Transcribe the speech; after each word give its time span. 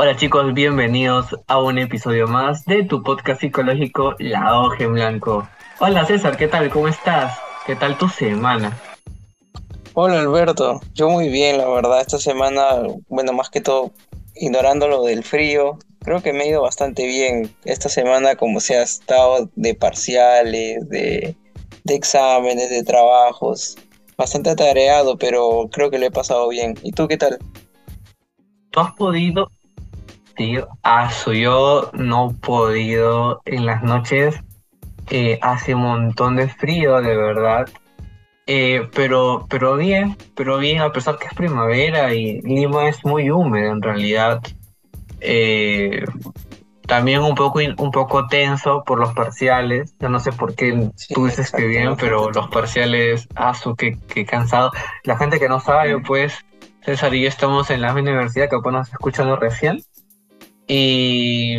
Hola 0.00 0.14
chicos, 0.14 0.54
bienvenidos 0.54 1.26
a 1.48 1.60
un 1.60 1.76
episodio 1.76 2.28
más 2.28 2.64
de 2.66 2.84
tu 2.84 3.02
podcast 3.02 3.40
psicológico 3.40 4.14
La 4.20 4.60
Hoja 4.60 4.84
en 4.84 4.92
Blanco. 4.92 5.48
Hola 5.80 6.06
César, 6.06 6.36
¿qué 6.36 6.46
tal? 6.46 6.70
¿Cómo 6.70 6.86
estás? 6.86 7.36
¿Qué 7.66 7.74
tal 7.74 7.98
tu 7.98 8.08
semana? 8.08 8.78
Hola 9.94 10.20
Alberto, 10.20 10.80
yo 10.94 11.08
muy 11.08 11.28
bien, 11.30 11.58
la 11.58 11.68
verdad. 11.68 12.00
Esta 12.00 12.18
semana, 12.18 12.62
bueno, 13.08 13.32
más 13.32 13.50
que 13.50 13.60
todo, 13.60 13.90
ignorando 14.36 14.86
lo 14.86 15.02
del 15.02 15.24
frío, 15.24 15.80
creo 16.04 16.22
que 16.22 16.32
me 16.32 16.44
ha 16.44 16.46
ido 16.46 16.62
bastante 16.62 17.04
bien. 17.04 17.52
Esta 17.64 17.88
semana, 17.88 18.36
como 18.36 18.60
se 18.60 18.76
ha 18.76 18.84
estado 18.84 19.50
de 19.56 19.74
parciales, 19.74 20.88
de, 20.88 21.34
de 21.82 21.94
exámenes, 21.96 22.70
de 22.70 22.84
trabajos, 22.84 23.76
bastante 24.16 24.50
atareado, 24.50 25.18
pero 25.18 25.68
creo 25.72 25.90
que 25.90 25.98
lo 25.98 26.06
he 26.06 26.12
pasado 26.12 26.46
bien. 26.50 26.74
¿Y 26.84 26.92
tú 26.92 27.08
qué 27.08 27.16
tal? 27.16 27.36
¿Tú 28.70 28.78
has 28.78 28.92
podido 28.92 29.50
Tío, 30.38 30.68
ah, 30.84 31.10
yo 31.34 31.90
no 31.94 32.30
he 32.30 32.34
podido 32.34 33.42
en 33.44 33.66
las 33.66 33.82
noches. 33.82 34.36
Eh, 35.10 35.36
hace 35.42 35.74
un 35.74 35.82
montón 35.82 36.36
de 36.36 36.48
frío, 36.48 37.00
de 37.00 37.16
verdad. 37.16 37.68
Eh, 38.46 38.88
pero, 38.94 39.46
pero 39.50 39.76
bien, 39.76 40.16
pero 40.36 40.58
bien, 40.58 40.80
a 40.80 40.92
pesar 40.92 41.18
que 41.18 41.26
es 41.26 41.34
primavera 41.34 42.14
y 42.14 42.40
Lima 42.42 42.88
es 42.88 43.04
muy 43.04 43.32
húmedo 43.32 43.72
en 43.72 43.82
realidad. 43.82 44.40
Eh, 45.20 46.04
también 46.86 47.22
un 47.22 47.34
poco, 47.34 47.58
un 47.58 47.90
poco 47.90 48.28
tenso 48.28 48.84
por 48.84 49.00
los 49.00 49.12
parciales. 49.14 49.96
Yo 49.98 50.08
no 50.08 50.20
sé 50.20 50.30
por 50.30 50.54
qué 50.54 50.88
tú 51.12 51.26
dices 51.26 51.50
que 51.50 51.66
bien, 51.66 51.96
pero 51.96 52.30
los 52.30 52.46
parciales, 52.46 53.26
ah, 53.34 53.54
su, 53.54 53.74
qué, 53.74 53.98
qué 54.06 54.24
cansado. 54.24 54.70
La 55.02 55.18
gente 55.18 55.40
que 55.40 55.48
no 55.48 55.58
sabe, 55.58 55.98
pues, 55.98 56.46
César 56.82 57.12
y 57.12 57.22
yo 57.22 57.28
estamos 57.28 57.70
en 57.70 57.80
la 57.80 57.92
misma 57.92 58.12
universidad 58.12 58.48
que 58.48 58.54
apenas 58.54 58.92
escuchando 58.92 59.34
recién 59.34 59.82
y 60.68 61.56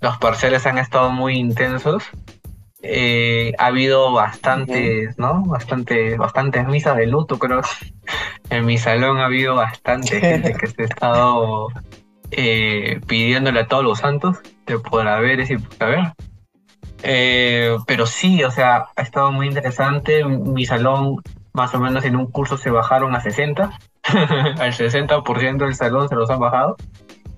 los 0.00 0.18
parciales 0.20 0.66
han 0.66 0.78
estado 0.78 1.10
muy 1.10 1.36
intensos. 1.36 2.04
Eh, 2.82 3.52
ha 3.58 3.66
habido 3.66 4.12
bastantes, 4.12 5.18
¿no? 5.18 5.42
Bastante, 5.44 6.16
bastantes 6.16 6.66
misas 6.68 6.96
de 6.96 7.06
luto, 7.06 7.38
creo. 7.38 7.62
En 8.50 8.64
mi 8.64 8.78
salón 8.78 9.18
ha 9.18 9.26
habido 9.26 9.54
bastante 9.56 10.20
gente 10.20 10.54
que 10.54 10.68
se 10.68 10.82
ha 10.82 10.84
estado 10.86 11.68
eh, 12.30 12.98
pidiéndole 13.06 13.60
a 13.60 13.66
todos 13.66 13.84
los 13.84 13.98
santos 13.98 14.38
de 14.64 14.78
por 14.78 15.06
haber 15.06 15.40
y 15.40 15.58
por 15.58 15.82
haber. 15.82 16.12
Eh, 17.02 17.76
pero 17.86 18.06
sí, 18.06 18.42
o 18.44 18.50
sea, 18.50 18.86
ha 18.96 19.02
estado 19.02 19.32
muy 19.32 19.48
interesante. 19.48 20.24
Mi 20.24 20.64
salón, 20.64 21.16
más 21.52 21.74
o 21.74 21.78
menos 21.78 22.06
en 22.06 22.16
un 22.16 22.30
curso 22.30 22.56
se 22.56 22.70
bajaron 22.70 23.14
a 23.14 23.20
60. 23.20 23.64
Al 24.04 24.72
60% 24.72 25.58
del 25.58 25.74
salón 25.74 26.08
se 26.08 26.14
los 26.14 26.30
han 26.30 26.38
bajado 26.38 26.76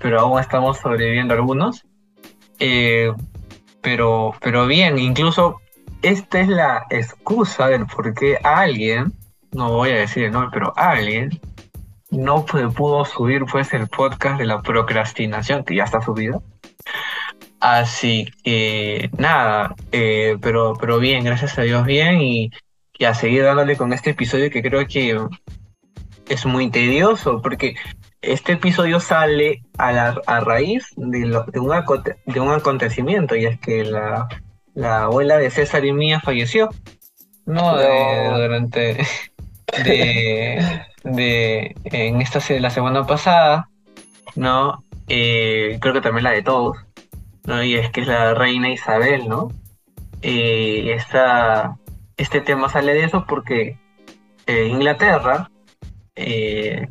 pero 0.01 0.21
aún 0.21 0.41
estamos 0.41 0.79
sobreviviendo 0.79 1.35
algunos. 1.35 1.85
Eh, 2.59 3.13
pero, 3.81 4.35
pero 4.41 4.67
bien, 4.67 4.99
incluso 4.99 5.61
esta 6.03 6.41
es 6.41 6.49
la 6.49 6.87
excusa 6.91 7.69
del 7.69 7.87
por 7.87 8.13
qué 8.15 8.39
alguien, 8.43 9.13
no 9.53 9.73
voy 9.73 9.91
a 9.91 9.97
decir 9.97 10.25
el 10.25 10.33
nombre, 10.33 10.51
pero 10.53 10.73
alguien 10.77 11.41
no 12.11 12.45
pudo 12.45 13.05
subir 13.05 13.45
pues 13.45 13.73
el 13.73 13.87
podcast 13.89 14.39
de 14.39 14.47
la 14.47 14.63
procrastinación, 14.63 15.65
que 15.65 15.77
ya 15.77 15.85
está 15.85 16.01
subido. 16.01 16.43
Así 17.61 18.27
que 18.43 19.11
nada, 19.19 19.75
eh, 19.93 20.37
pero, 20.41 20.75
pero 20.81 20.99
bien, 20.99 21.25
gracias 21.25 21.59
a 21.59 21.63
Dios 21.63 21.85
bien 21.85 22.21
y, 22.21 22.51
y 22.99 23.05
a 23.05 23.15
seguir 23.15 23.45
dándole 23.45 23.77
con 23.77 23.93
este 23.93 24.11
episodio 24.11 24.51
que 24.51 24.63
creo 24.63 24.87
que 24.87 25.19
es 26.29 26.47
muy 26.47 26.71
tedioso 26.71 27.43
porque 27.43 27.77
este 28.23 28.53
episodio 28.53 29.01
sale 29.01 29.63
a, 29.79 29.93
la, 29.93 30.21
a 30.27 30.41
raíz 30.41 30.87
de, 30.97 31.21
de, 31.21 31.61
un, 31.61 31.71
de, 32.27 32.41
un, 32.41 32.51
acontecimiento, 32.53 33.37
y 33.37 33.47
es 33.47 33.59
que 33.61 33.85
la, 33.85 34.29
la, 34.75 35.05
abuela 35.05 35.39
de 35.39 35.51
César 35.51 35.85
y 35.85 35.93
mía 35.93 36.21
falleció. 36.21 36.71
No, 37.47 37.77
durante. 37.77 38.99
De, 39.85 40.83
de, 41.05 41.77
en 41.85 42.21
esta 42.21 42.41
la 42.59 42.71
semana 42.71 43.07
pasada, 43.07 43.69
¿no? 44.35 44.83
Eh, 45.07 45.79
creo 45.81 45.95
que 45.95 46.01
también 46.01 46.25
la 46.25 46.33
de 46.33 46.43
todos, 46.43 46.77
¿no? 47.45 47.63
Y 47.63 47.77
es 47.77 47.89
que 47.91 48.01
es 48.01 48.09
la 48.09 48.35
reina 48.35 48.71
Isabel, 48.71 49.29
¿no? 49.29 49.53
Eh, 50.23 50.93
esta, 50.95 51.79
este 52.17 52.41
tema 52.41 52.69
sale 52.69 52.95
de 52.95 53.05
eso 53.05 53.25
porque 53.27 53.79
eh, 54.47 54.67
Inglaterra 54.67 55.51
eh, 56.17 56.89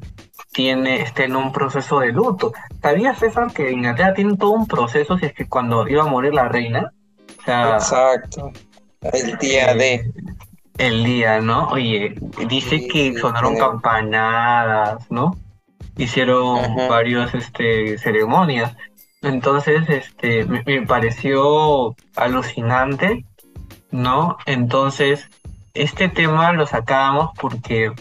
tiene, 0.52 1.02
está 1.02 1.24
en 1.24 1.36
un 1.36 1.52
proceso 1.52 2.00
de 2.00 2.12
luto. 2.12 2.54
¿Sabías, 2.82 3.20
César, 3.20 3.52
que 3.54 3.72
Inglaterra 3.72 4.14
tiene 4.14 4.38
todo 4.38 4.52
un 4.52 4.68
proceso 4.68 5.18
si 5.18 5.28
es 5.28 5.34
que 5.34 5.48
cuando 5.48 5.88
iba 5.88 6.04
a 6.04 6.08
morir 6.08 6.34
la 6.34 6.48
reina? 6.48 6.92
Exacto. 7.46 8.52
El 9.02 9.38
día 9.38 9.74
de. 9.74 10.12
El 10.78 11.04
día, 11.04 11.42
¿no? 11.42 11.68
Oye, 11.70 12.16
dice 12.48 12.88
que 12.88 13.18
sonaron 13.18 13.58
campanadas, 13.58 15.10
¿no? 15.12 15.38
Hicieron 15.98 16.76
varios 16.88 17.34
este, 17.34 17.98
ceremonias. 17.98 18.76
Entonces, 19.22 19.84
este, 19.90 20.46
me, 20.46 20.64
me 20.66 20.86
pareció 20.88 21.96
alucinante, 22.16 23.26
¿no? 23.92 24.38
Entonces, 24.46 25.30
este 25.74 26.08
tema 26.08 26.54
lo 26.54 26.66
sacábamos 26.66 27.32
porque 27.40 27.92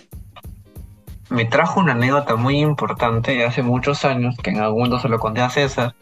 me 1.31 1.44
trajo 1.44 1.81
una 1.81 1.93
anécdota 1.93 2.37
muy 2.37 2.61
importante 2.61 3.33
de 3.33 3.44
hace 3.44 3.62
muchos 3.62 4.05
años, 4.05 4.37
que 4.43 4.50
en 4.50 4.61
algunos 4.61 5.03
se 5.03 5.09
lo 5.09 5.19
conté 5.19 5.41
a 5.41 5.50
César, 5.50 5.94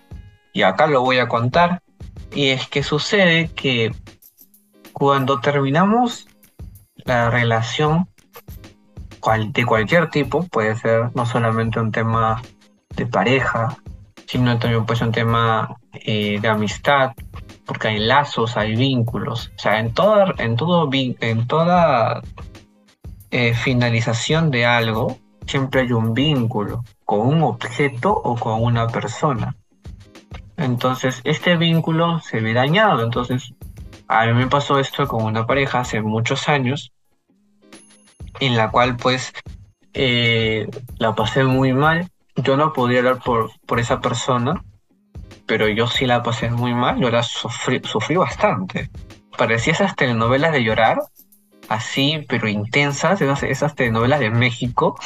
y 0.53 0.63
acá 0.63 0.87
lo 0.87 1.03
voy 1.03 1.19
a 1.19 1.29
contar, 1.29 1.83
y 2.33 2.49
es 2.49 2.69
que 2.69 2.83
sucede 2.83 3.51
que 3.55 3.93
cuando 4.93 5.41
terminamos 5.41 6.27
la 7.05 7.31
relación 7.31 8.09
de 9.49 9.67
cualquier 9.67 10.09
tipo, 10.11 10.45
puede 10.45 10.77
ser 10.77 11.11
no 11.15 11.27
solamente 11.27 11.81
un 11.81 11.91
tema 11.91 12.41
de 12.95 13.07
pareja, 13.07 13.77
sino 14.27 14.59
también 14.59 14.87
puede 14.87 14.99
ser 14.99 15.09
un 15.09 15.15
tema 15.15 15.77
eh, 15.93 16.39
de 16.41 16.49
amistad, 16.49 17.13
porque 17.65 17.89
hay 17.89 17.99
lazos, 17.99 18.57
hay 18.57 18.77
vínculos, 18.77 19.51
o 19.57 19.59
sea, 19.59 19.81
en 19.81 19.93
toda, 19.93 20.33
en 20.39 20.57
todo, 20.57 20.89
en 20.93 21.47
toda 21.47 22.23
eh, 23.31 23.55
finalización 23.55 24.51
de 24.51 24.67
algo, 24.67 25.19
siempre 25.47 25.83
hay 25.83 25.93
un 25.93 26.15
vínculo 26.15 26.85
con 27.05 27.21
un 27.21 27.43
objeto 27.43 28.13
o 28.13 28.37
con 28.37 28.63
una 28.63 28.89
persona. 28.89 29.57
Entonces, 30.57 31.21
este 31.25 31.57
vínculo 31.57 32.21
se 32.21 32.41
ve 32.41 32.53
dañado. 32.53 33.05
Entonces, 33.05 33.55
a 34.09 34.27
mí 34.27 34.33
me 34.33 34.47
pasó 34.47 34.79
esto 34.79 35.07
con 35.07 35.25
una 35.25 35.47
pareja 35.47 35.81
hace 35.81 36.01
muchos 36.01 36.49
años, 36.49 36.93
en 38.41 38.57
la 38.57 38.71
cual 38.71 38.97
pues 38.97 39.33
eh, 39.93 40.69
la 40.99 41.15
pasé 41.15 41.45
muy 41.45 41.73
mal. 41.73 42.09
Yo 42.37 42.57
no 42.57 42.73
podía 42.73 42.99
hablar 42.99 43.19
por, 43.19 43.51
por 43.67 43.81
esa 43.81 44.01
persona, 44.01 44.63
pero 45.47 45.69
yo 45.69 45.87
sí 45.87 46.07
la 46.07 46.23
pasé 46.23 46.51
muy 46.51 46.75
mal. 46.75 46.99
Yo 47.01 47.11
la 47.11 47.23
sufrí, 47.23 47.81
sufrí 47.85 48.17
bastante. 48.17 48.91
Parecía 49.37 49.75
esas 49.75 49.97
telenovelas 49.97 50.53
de 50.53 50.65
llorar, 50.65 50.99
así, 51.69 52.25
pero 52.29 52.49
intensas, 52.49 53.21
esas, 53.21 53.43
esas 53.43 53.75
telenovelas 53.75 54.21
de 54.21 54.31
México. 54.31 54.99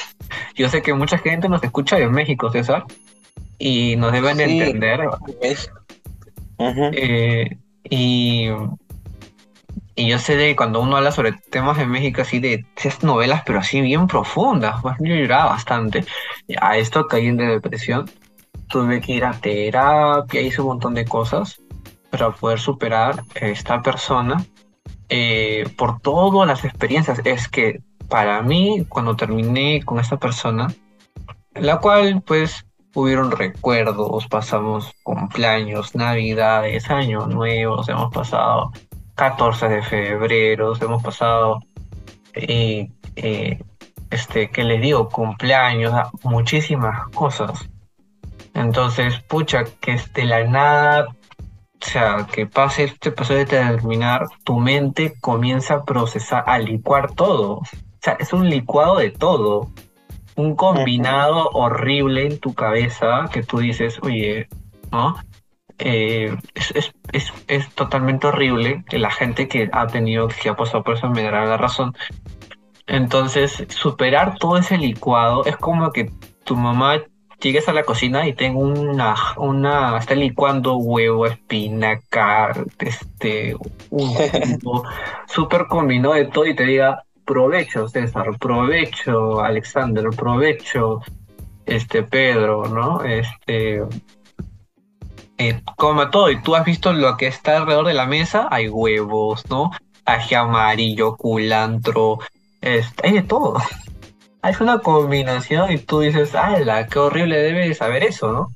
Yo 0.54 0.68
sé 0.68 0.82
que 0.82 0.94
mucha 0.94 1.18
gente 1.18 1.48
nos 1.48 1.62
escucha 1.62 1.96
de 1.96 2.08
México, 2.08 2.50
César, 2.50 2.84
y 3.58 3.96
nos 3.96 4.12
deben 4.12 4.40
entender. 4.40 5.00
Eh, 6.58 7.56
y, 7.84 8.48
y 9.94 10.08
yo 10.08 10.18
sé 10.18 10.36
de 10.36 10.56
cuando 10.56 10.80
uno 10.80 10.96
habla 10.96 11.12
sobre 11.12 11.32
temas 11.32 11.78
de 11.78 11.86
México, 11.86 12.22
así 12.22 12.38
de 12.38 12.66
esas 12.76 13.02
novelas, 13.02 13.42
pero 13.46 13.58
así 13.58 13.80
bien 13.80 14.06
profundas, 14.06 14.76
pues 14.82 14.96
yo 15.00 15.14
lloraba 15.14 15.50
bastante. 15.50 16.04
A 16.60 16.76
esto 16.76 17.06
caí 17.06 17.26
en 17.26 17.36
depresión. 17.36 18.10
Tuve 18.68 19.00
que 19.00 19.12
ir 19.12 19.24
a 19.24 19.32
terapia, 19.32 20.40
hice 20.40 20.60
un 20.60 20.68
montón 20.68 20.94
de 20.94 21.04
cosas 21.04 21.60
para 22.10 22.30
poder 22.30 22.60
superar 22.60 23.22
esta 23.34 23.82
persona 23.82 24.44
eh, 25.10 25.68
por 25.76 26.00
todas 26.00 26.46
las 26.48 26.64
experiencias. 26.64 27.20
Es 27.24 27.48
que 27.48 27.82
para 28.08 28.42
mí, 28.42 28.86
cuando 28.88 29.16
terminé 29.16 29.82
con 29.84 30.00
esta 30.00 30.16
persona, 30.16 30.72
la 31.54 31.78
cual 31.78 32.22
pues 32.26 32.64
hubieron 32.94 33.30
recuerdos, 33.30 34.26
pasamos 34.28 34.92
cumpleaños, 35.02 35.94
navidades, 35.94 36.90
años 36.90 37.28
nuevos, 37.28 37.88
hemos 37.88 38.12
pasado 38.12 38.72
14 39.14 39.68
de 39.68 39.82
febrero, 39.82 40.72
hemos 40.80 41.02
pasado, 41.02 41.60
eh, 42.34 42.88
eh, 43.16 43.62
este, 44.10 44.50
¿qué 44.50 44.64
les 44.64 44.80
digo? 44.80 45.08
Cumpleaños, 45.08 45.92
muchísimas 46.24 47.08
cosas. 47.10 47.68
Entonces, 48.54 49.20
pucha, 49.28 49.64
que 49.80 50.00
de 50.14 50.24
la 50.24 50.44
nada 50.44 51.08
o 51.82 51.86
sea, 51.86 52.26
que 52.30 52.46
pase 52.46 52.84
este 52.84 53.10
proceso 53.10 53.38
de 53.38 53.46
terminar, 53.46 54.26
tu 54.44 54.58
mente 54.58 55.14
comienza 55.20 55.74
a 55.74 55.84
procesar, 55.84 56.44
a 56.46 56.58
licuar 56.58 57.12
todo. 57.14 57.58
O 57.58 57.66
sea, 58.00 58.14
es 58.20 58.32
un 58.32 58.48
licuado 58.48 58.98
de 58.98 59.10
todo. 59.10 59.70
un 60.36 60.56
combinado 60.56 61.50
horrible 61.50 62.26
en 62.26 62.38
tu 62.40 62.54
cabeza 62.54 63.28
que 63.32 63.42
tú 63.42 63.58
dices, 63.58 63.98
oye, 64.02 64.48
¿no? 64.90 65.16
Eh, 65.78 66.36
es, 66.54 66.70
es, 66.72 66.92
es, 67.12 67.32
es, 67.48 67.68
totalmente 67.74 68.26
horrible 68.26 68.84
que 68.88 68.98
la 68.98 69.10
gente 69.10 69.48
que 69.48 69.68
ha 69.72 69.86
tenido, 69.86 70.28
que 70.28 70.48
ha 70.48 70.56
pasado 70.56 70.84
por 70.84 70.96
eso 70.96 71.08
me 71.10 71.22
dará 71.22 71.46
la 71.46 71.56
razón. 71.56 71.94
Entonces, 72.86 73.66
superar 73.68 74.36
todo 74.38 74.58
ese 74.58 74.78
licuado 74.78 75.44
es 75.44 75.56
como 75.56 75.90
que 75.92 76.10
tu 76.44 76.56
mamá 76.56 77.02
llegues 77.40 77.68
a 77.68 77.72
la 77.72 77.84
cocina 77.84 78.26
y 78.26 78.34
tengo 78.34 78.60
una, 78.60 79.14
una, 79.36 79.98
está 79.98 80.14
licuando 80.14 80.76
huevo, 80.76 81.26
espinaca, 81.26 82.52
este, 82.78 83.56
un 83.90 84.14
súper 85.26 85.66
combinado 85.68 86.14
de 86.14 86.26
todo 86.26 86.46
y 86.46 86.54
te 86.54 86.64
diga, 86.64 87.04
provecho 87.24 87.88
César, 87.88 88.38
provecho 88.38 89.40
Alexander, 89.40 90.04
provecho 90.10 91.00
este 91.66 92.02
Pedro, 92.02 92.66
¿no? 92.66 93.02
Este, 93.04 93.82
eh, 95.38 95.62
come 95.76 96.06
todo 96.06 96.30
y 96.30 96.42
tú 96.42 96.54
has 96.54 96.64
visto 96.64 96.92
lo 96.92 97.16
que 97.16 97.26
está 97.26 97.56
alrededor 97.56 97.86
de 97.86 97.94
la 97.94 98.06
mesa, 98.06 98.48
hay 98.50 98.68
huevos, 98.68 99.48
¿no? 99.48 99.70
Ají 100.04 100.34
amarillo, 100.34 101.16
culantro, 101.16 102.18
este, 102.60 103.06
hay 103.06 103.12
de 103.14 103.22
todo. 103.22 103.58
Es 104.42 104.60
una 104.60 104.78
combinación 104.78 105.70
y 105.70 105.78
tú 105.78 106.00
dices, 106.00 106.34
¡ala! 106.34 106.86
¡Qué 106.86 106.98
horrible 106.98 107.36
debe 107.38 107.74
saber 107.74 108.04
eso, 108.04 108.32
¿no? 108.32 108.52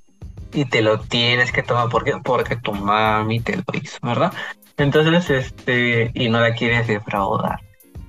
Y 0.53 0.65
te 0.65 0.83
lo 0.83 1.01
tienes 1.01 1.53
que 1.53 1.63
tomar 1.63 1.89
porque, 1.89 2.15
porque 2.23 2.57
tu 2.57 2.73
mami 2.73 3.41
te 3.41 3.57
lo 3.57 3.65
hizo, 3.73 3.99
¿verdad? 4.03 4.33
Entonces, 4.77 5.31
este, 5.31 6.11
y 6.15 6.29
no 6.29 6.41
la 6.41 6.55
quieres 6.55 6.87
defraudar. 6.87 7.61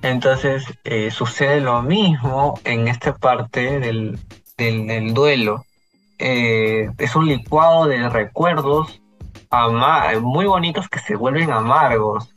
Entonces, 0.02 0.64
eh, 0.84 1.10
sucede 1.10 1.60
lo 1.60 1.82
mismo 1.82 2.58
en 2.64 2.88
esta 2.88 3.14
parte 3.14 3.78
del, 3.78 4.18
del, 4.56 5.12
duelo. 5.12 5.64
Eh, 6.18 6.88
es 6.98 7.14
un 7.14 7.26
licuado 7.26 7.86
de 7.86 8.08
recuerdos 8.08 9.00
muy 10.22 10.46
bonitos 10.46 10.88
que 10.88 10.98
se 10.98 11.16
vuelven 11.16 11.50
amargos 11.50 12.30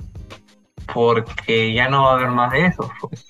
porque 0.94 1.74
ya 1.74 1.90
no 1.90 2.04
va 2.04 2.12
a 2.12 2.16
haber 2.16 2.30
más 2.30 2.52
de 2.52 2.66
eso. 2.68 2.92
Pues 3.02 3.26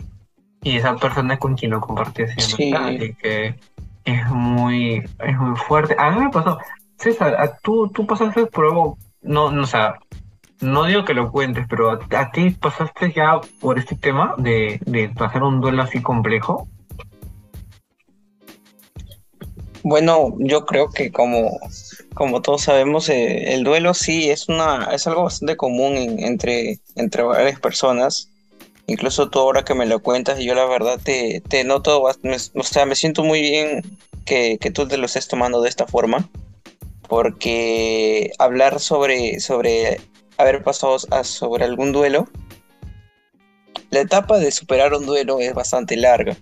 y 0.61 0.77
esa 0.77 0.95
persona 0.95 1.37
con 1.37 1.55
quien 1.55 1.71
lo 1.71 1.81
compartí 1.81 2.23
así 2.23 2.71
que 3.21 3.55
es 4.05 4.29
muy, 4.29 5.03
es 5.19 5.37
muy 5.37 5.55
fuerte. 5.57 5.95
A 5.97 6.11
mí 6.11 6.25
me 6.25 6.31
pasó, 6.31 6.57
César, 6.97 7.59
tú, 7.61 7.89
tú 7.89 8.05
pasaste 8.05 8.45
por 8.47 8.65
algo, 8.65 8.97
no, 9.21 9.51
no, 9.51 9.63
o 9.63 9.67
sea, 9.67 9.99
no 10.61 10.85
digo 10.85 11.05
que 11.05 11.13
lo 11.13 11.31
cuentes, 11.31 11.65
pero 11.69 11.91
a, 11.91 12.31
ti 12.31 12.49
pasaste 12.51 13.13
ya 13.13 13.39
por 13.59 13.79
este 13.79 13.95
tema 13.95 14.35
de, 14.37 14.79
de 14.85 15.11
hacer 15.19 15.43
un 15.43 15.61
duelo 15.61 15.83
así 15.83 16.01
complejo. 16.01 16.67
Bueno, 19.83 20.35
yo 20.39 20.65
creo 20.65 20.89
que 20.89 21.11
como, 21.11 21.57
como 22.13 22.41
todos 22.41 22.63
sabemos, 22.63 23.07
eh, 23.07 23.53
el 23.53 23.63
duelo 23.63 23.93
sí 23.93 24.29
es 24.29 24.49
una 24.49 24.89
es 24.91 25.07
algo 25.07 25.23
bastante 25.23 25.55
común 25.55 25.95
entre, 25.95 26.79
entre 26.95 27.23
varias 27.23 27.59
personas. 27.61 28.29
Incluso 28.89 29.29
tú 29.29 29.37
ahora 29.37 29.63
que 29.63 29.75
me 29.75 29.85
lo 29.85 29.99
cuentas, 29.99 30.39
yo 30.39 30.55
la 30.55 30.65
verdad 30.65 30.99
te, 31.01 31.43
te 31.47 31.63
noto, 31.63 32.01
o 32.01 32.63
sea, 32.63 32.87
me 32.87 32.95
siento 32.95 33.23
muy 33.23 33.39
bien 33.39 33.83
que, 34.25 34.57
tú 34.73 34.87
te 34.87 34.97
lo 34.97 35.05
estés 35.05 35.27
tomando 35.27 35.61
de 35.61 35.69
esta 35.69 35.85
forma, 35.85 36.27
porque 37.07 38.31
hablar 38.39 38.79
sobre, 38.79 39.39
sobre 39.41 40.01
haber 40.37 40.63
pasado 40.63 40.97
sobre 41.23 41.65
algún 41.65 41.91
duelo, 41.91 42.29
la 43.91 44.01
etapa 44.01 44.39
de 44.39 44.51
superar 44.51 44.95
un 44.95 45.05
duelo 45.05 45.39
es 45.39 45.53
bastante 45.53 45.95
larga. 45.95 46.35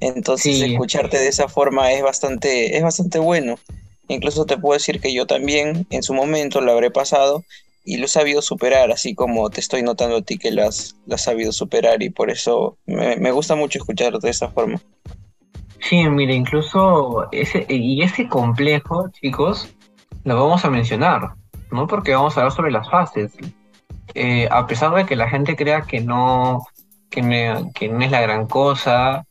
Entonces 0.00 0.58
escucharte 0.62 1.18
de 1.18 1.28
esa 1.28 1.48
forma 1.48 1.92
es 1.92 2.02
bastante, 2.02 2.78
es 2.78 2.82
bastante 2.82 3.18
bueno. 3.18 3.58
Incluso 4.08 4.46
te 4.46 4.56
puedo 4.56 4.72
decir 4.72 5.02
que 5.02 5.12
yo 5.12 5.26
también 5.26 5.86
en 5.90 6.02
su 6.02 6.14
momento 6.14 6.62
lo 6.62 6.72
habré 6.72 6.90
pasado 6.90 7.44
y 7.84 7.96
lo 7.96 8.04
he 8.04 8.08
sabido 8.08 8.42
superar, 8.42 8.90
así 8.90 9.14
como 9.14 9.50
te 9.50 9.60
estoy 9.60 9.82
notando 9.82 10.16
a 10.16 10.22
ti 10.22 10.38
que 10.38 10.50
lo 10.50 10.64
has, 10.66 10.96
sabido 11.16 11.52
superar 11.52 12.02
y 12.02 12.10
por 12.10 12.30
eso 12.30 12.76
me, 12.86 13.30
gusta 13.30 13.56
mucho 13.56 13.78
escuchar 13.78 14.18
de 14.18 14.30
esa 14.30 14.48
forma. 14.48 14.80
Sí, 15.80 16.04
mire, 16.08 16.34
incluso 16.34 17.28
ese, 17.32 17.66
y 17.68 18.02
ese 18.02 18.28
complejo, 18.28 19.08
chicos, 19.10 19.74
lo 20.24 20.36
vamos 20.36 20.64
a 20.64 20.70
mencionar, 20.70 21.34
¿no? 21.70 21.86
Porque 21.86 22.14
vamos 22.14 22.36
a 22.36 22.40
hablar 22.40 22.52
sobre 22.52 22.70
las 22.70 22.88
fases. 22.90 23.32
Eh, 24.14 24.46
a 24.50 24.66
pesar 24.66 24.94
de 24.94 25.06
que 25.06 25.16
la 25.16 25.30
gente 25.30 25.56
crea 25.56 25.82
que 25.82 26.00
no, 26.00 26.66
que, 27.08 27.22
que 27.74 27.88
no 27.88 28.04
es 28.04 28.10
la 28.10 28.20
gran 28.20 28.46
cosa, 28.46 29.24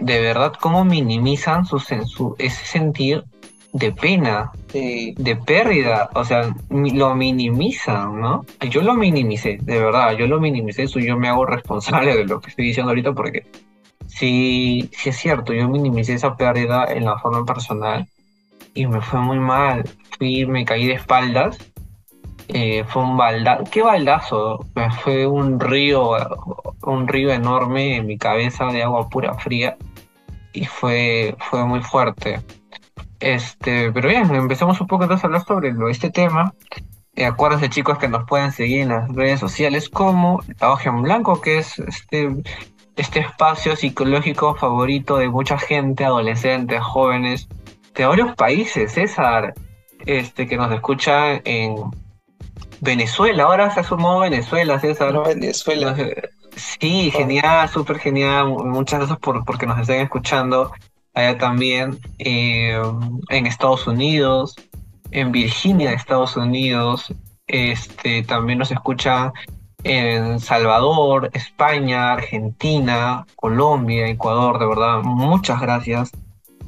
de 0.00 0.20
verdad, 0.20 0.54
cómo 0.60 0.84
minimizan 0.84 1.66
su, 1.66 1.78
su, 1.78 2.34
ese 2.38 2.64
sentir 2.64 3.24
de 3.72 3.92
pena, 3.92 4.50
de, 4.72 5.38
pérdida, 5.46 6.08
o 6.14 6.24
sea, 6.24 6.54
lo 6.70 7.14
minimizan, 7.14 8.20
¿no? 8.20 8.44
Yo 8.70 8.82
lo 8.82 8.94
minimicé, 8.94 9.58
de 9.60 9.78
verdad, 9.78 10.12
yo 10.12 10.26
lo 10.26 10.40
minimicé, 10.40 10.84
eso 10.84 10.98
yo 10.98 11.16
me 11.16 11.28
hago 11.28 11.44
responsable 11.44 12.16
de 12.16 12.24
lo 12.24 12.40
que 12.40 12.50
estoy 12.50 12.66
diciendo 12.66 12.90
ahorita 12.90 13.12
porque 13.12 13.46
sí, 14.06 14.88
sí 14.92 15.10
es 15.10 15.16
cierto, 15.16 15.52
yo 15.52 15.68
minimicé 15.68 16.14
esa 16.14 16.36
pérdida 16.36 16.86
en 16.88 17.04
la 17.04 17.18
forma 17.18 17.44
personal 17.44 18.06
y 18.74 18.86
me 18.86 19.00
fue 19.00 19.20
muy 19.20 19.38
mal, 19.38 19.84
fui, 20.16 20.46
me 20.46 20.64
caí 20.64 20.86
de 20.86 20.94
espaldas, 20.94 21.58
eh, 22.48 22.84
fue 22.88 23.02
un 23.02 23.18
baldazo, 23.18 23.64
¿qué 23.70 23.82
baldazo? 23.82 24.64
Fue 25.02 25.26
un 25.26 25.60
río, 25.60 26.12
un 26.82 27.06
río 27.06 27.30
enorme 27.30 27.96
en 27.96 28.06
mi 28.06 28.16
cabeza 28.16 28.66
de 28.66 28.82
agua 28.82 29.10
pura 29.10 29.34
fría 29.34 29.76
y 30.54 30.64
fue, 30.64 31.36
fue 31.38 31.66
muy 31.66 31.82
fuerte 31.82 32.40
este, 33.20 33.92
pero 33.92 34.08
bien, 34.08 34.34
empezamos 34.34 34.80
un 34.80 34.86
poco 34.86 35.04
entonces 35.04 35.24
a 35.24 35.26
hablar 35.26 35.44
sobre 35.44 35.74
este 35.90 36.10
tema. 36.10 36.54
Eh, 37.14 37.26
acuérdense 37.26 37.68
chicos 37.68 37.98
que 37.98 38.08
nos 38.08 38.24
pueden 38.26 38.52
seguir 38.52 38.82
en 38.82 38.90
las 38.90 39.08
redes 39.08 39.40
sociales 39.40 39.88
como 39.88 40.40
La 40.60 40.70
Hoja 40.70 40.90
en 40.90 41.02
Blanco, 41.02 41.40
que 41.40 41.58
es 41.58 41.78
este, 41.80 42.28
este 42.96 43.20
espacio 43.20 43.74
psicológico 43.74 44.54
favorito 44.54 45.16
de 45.16 45.28
mucha 45.28 45.58
gente, 45.58 46.04
adolescentes, 46.04 46.80
jóvenes, 46.80 47.48
de 47.94 48.06
varios 48.06 48.36
países, 48.36 48.92
César, 48.92 49.54
este, 50.06 50.46
que 50.46 50.56
nos 50.56 50.72
escucha 50.72 51.40
en 51.44 51.74
Venezuela, 52.80 53.44
ahora 53.44 53.70
se 53.72 53.80
ha 53.80 53.84
sumado 53.84 54.20
Venezuela, 54.20 54.78
César. 54.78 55.12
Venezuela. 55.26 55.96
Sí, 56.56 57.10
genial, 57.10 57.68
súper 57.68 57.98
genial. 57.98 58.48
Muchas 58.48 59.00
gracias 59.00 59.18
por 59.18 59.44
porque 59.44 59.66
nos 59.66 59.80
estén 59.80 60.00
escuchando 60.00 60.72
allá 61.18 61.38
también 61.38 61.98
eh, 62.18 62.80
en 63.28 63.46
Estados 63.46 63.86
Unidos, 63.86 64.54
en 65.10 65.32
Virginia, 65.32 65.92
Estados 65.92 66.36
Unidos, 66.36 67.12
este, 67.46 68.22
también 68.22 68.58
nos 68.58 68.70
escuchan 68.70 69.32
en 69.84 70.40
Salvador, 70.40 71.30
España, 71.32 72.12
Argentina, 72.12 73.26
Colombia, 73.36 74.08
Ecuador, 74.08 74.58
de 74.58 74.66
verdad, 74.66 75.02
muchas 75.02 75.60
gracias. 75.60 76.12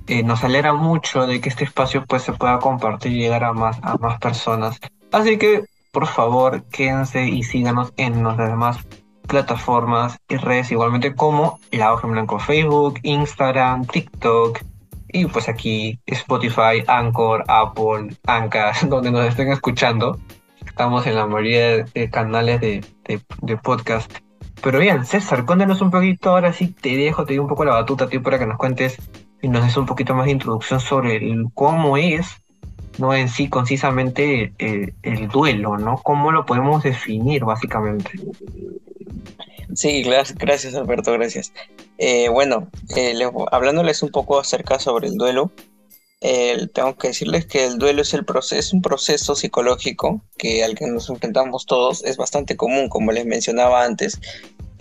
Eh, 0.06 0.22
nos 0.22 0.42
alegra 0.42 0.72
mucho 0.72 1.26
de 1.26 1.40
que 1.40 1.48
este 1.48 1.64
espacio 1.64 2.04
pues 2.06 2.22
se 2.22 2.32
pueda 2.32 2.58
compartir 2.58 3.12
y 3.12 3.18
llegar 3.18 3.44
a 3.44 3.52
más, 3.52 3.78
a 3.82 3.96
más 3.98 4.18
personas. 4.18 4.80
Así 5.12 5.38
que, 5.38 5.64
por 5.92 6.06
favor, 6.06 6.64
quédense 6.64 7.28
y 7.28 7.42
síganos 7.42 7.92
en 7.96 8.22
los 8.22 8.36
demás 8.36 8.78
plataformas 9.30 10.18
y 10.28 10.36
redes 10.36 10.72
igualmente 10.72 11.14
como 11.14 11.60
La 11.70 11.92
Hoja 11.92 12.08
en 12.08 12.14
Blanco 12.14 12.40
Facebook, 12.40 12.98
Instagram, 13.04 13.86
TikTok 13.86 14.58
y 15.12 15.26
pues 15.26 15.48
aquí 15.48 16.00
Spotify, 16.06 16.82
Anchor, 16.86 17.44
Apple, 17.46 18.16
Anchor, 18.26 18.72
donde 18.88 19.12
nos 19.12 19.26
estén 19.26 19.52
escuchando. 19.52 20.18
Estamos 20.66 21.06
en 21.06 21.14
la 21.14 21.26
mayoría 21.26 21.84
de, 21.84 22.10
canales 22.10 22.60
de, 22.60 22.84
de, 23.06 23.56
podcast. 23.56 24.12
Pero 24.62 24.78
bien, 24.78 25.04
César, 25.04 25.46
cuéntanos 25.46 25.80
un 25.80 25.90
poquito, 25.90 26.30
ahora 26.30 26.52
sí 26.52 26.68
te 26.68 26.96
dejo, 26.96 27.24
te 27.24 27.34
doy 27.34 27.38
un 27.38 27.48
poco 27.48 27.64
la 27.64 27.74
batuta 27.74 28.04
a 28.04 28.08
ti 28.08 28.18
para 28.18 28.38
que 28.38 28.46
nos 28.46 28.58
cuentes 28.58 28.98
y 29.40 29.48
nos 29.48 29.64
des 29.64 29.76
un 29.76 29.86
poquito 29.86 30.14
más 30.14 30.26
de 30.26 30.32
introducción 30.32 30.80
sobre 30.80 31.16
el, 31.16 31.46
cómo 31.54 31.96
es, 31.96 32.42
no 32.98 33.14
en 33.14 33.28
sí 33.28 33.48
concisamente 33.48 34.52
el, 34.58 34.94
el 35.02 35.28
duelo, 35.28 35.78
¿no? 35.78 35.96
¿Cómo 35.98 36.32
lo 36.32 36.44
podemos 36.44 36.82
definir 36.82 37.44
básicamente? 37.44 38.10
Sí, 39.74 40.02
gracias 40.02 40.74
Alberto, 40.74 41.12
gracias. 41.12 41.52
Eh, 41.98 42.28
bueno, 42.28 42.70
eh, 42.96 43.14
hablándoles 43.50 44.02
un 44.02 44.10
poco 44.10 44.40
acerca 44.40 44.78
sobre 44.78 45.08
el 45.08 45.16
duelo, 45.16 45.52
tengo 46.20 46.96
que 46.98 47.08
decirles 47.08 47.46
que 47.46 47.64
el 47.64 47.78
duelo 47.78 48.02
es, 48.02 48.12
el 48.12 48.24
proceso, 48.24 48.76
un 48.76 48.82
proceso 48.82 49.34
psicológico 49.34 50.22
que 50.36 50.62
al 50.64 50.74
que 50.74 50.86
nos 50.86 51.08
enfrentamos 51.08 51.64
todos 51.64 52.04
es 52.04 52.16
bastante 52.18 52.56
común, 52.56 52.88
como 52.88 53.12
les 53.12 53.24
mencionaba 53.24 53.84
antes. 53.84 54.20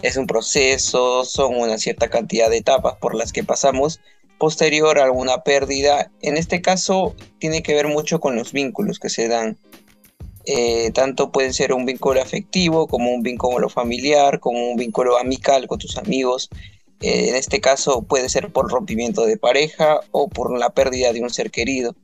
Es 0.01 0.17
un 0.17 0.27
proceso, 0.27 1.25
son 1.25 1.55
una 1.55 1.77
cierta 1.77 2.09
cantidad 2.09 2.49
de 2.49 2.57
etapas 2.57 2.95
por 2.95 3.15
las 3.15 3.31
que 3.31 3.43
pasamos 3.43 3.99
posterior 4.39 4.97
a 4.97 5.03
alguna 5.03 5.43
pérdida. 5.43 6.09
En 6.21 6.37
este 6.37 6.61
caso, 6.61 7.15
tiene 7.37 7.61
que 7.61 7.75
ver 7.75 7.87
mucho 7.87 8.19
con 8.19 8.35
los 8.35 8.51
vínculos 8.51 8.97
que 8.97 9.09
se 9.09 9.27
dan 9.27 9.57
eh, 10.51 10.89
tanto 10.95 11.31
puede 11.31 11.53
ser 11.53 11.73
un 11.73 11.85
vínculo 11.85 12.19
afectivo 12.19 12.87
como 12.87 13.11
un 13.11 13.21
vínculo 13.21 13.69
familiar, 13.69 14.39
como 14.39 14.71
un 14.71 14.77
vínculo 14.77 15.19
amical 15.19 15.67
con 15.67 15.77
tus 15.77 15.95
amigos. 15.95 16.49
Eh, 17.01 17.29
en 17.29 17.35
este 17.35 17.61
caso 17.61 18.01
puede 18.01 18.29
ser 18.29 18.51
por 18.51 18.71
rompimiento 18.71 19.27
de 19.27 19.37
pareja 19.37 19.99
o 20.09 20.27
por 20.27 20.57
la 20.57 20.71
pérdida 20.71 21.13
de 21.13 21.21
un 21.21 21.29
ser 21.29 21.51
querido. 21.51 21.95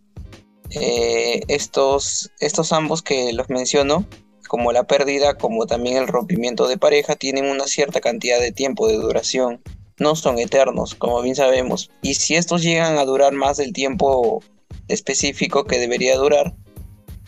Eh, 0.70 1.42
estos, 1.48 2.30
estos 2.40 2.72
ambos 2.72 3.02
que 3.02 3.34
los 3.34 3.50
menciono, 3.50 4.06
como 4.48 4.72
la 4.72 4.84
pérdida 4.84 5.40
como 5.40 5.66
también 5.66 5.98
el 5.98 6.08
rompimiento 6.08 6.68
de 6.68 6.78
pareja, 6.78 7.16
tienen 7.16 7.46
una 7.46 7.66
cierta 7.66 8.00
cantidad 8.00 8.40
de 8.40 8.52
tiempo 8.52 8.88
de 8.88 8.98
duración. 8.98 9.60
No 9.98 10.16
son 10.16 10.38
eternos, 10.38 10.94
como 10.94 11.20
bien 11.24 11.36
sabemos. 11.36 11.90
Y 12.04 12.14
si 12.14 12.36
estos 12.36 12.62
llegan 12.62 13.00
a 13.00 13.06
durar 13.06 13.34
más 13.34 13.58
del 13.58 13.74
tiempo 13.74 14.44
específico 14.88 15.64
que 15.64 15.80
debería 15.80 16.16
durar, 16.16 16.54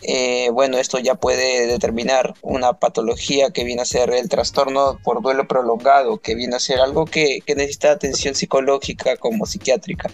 eh, 0.02 0.50
bueno, 0.52 0.78
esto 0.78 1.00
ya 1.00 1.16
puede 1.16 1.68
determinar 1.68 2.36
una 2.42 2.74
patología 2.74 3.50
que 3.52 3.64
viene 3.64 3.82
a 3.82 3.86
ser 3.86 4.12
el 4.12 4.30
trastorno 4.30 5.00
por 5.04 5.22
duelo 5.22 5.48
prolongado, 5.48 6.18
que 6.20 6.36
viene 6.36 6.56
a 6.56 6.60
ser 6.60 6.80
algo 6.80 7.06
que, 7.06 7.40
necesita 7.48 7.92
atención 7.92 8.36
psicológica 8.36 9.18
como 9.18 9.46
psiquiátrica. 9.46 10.12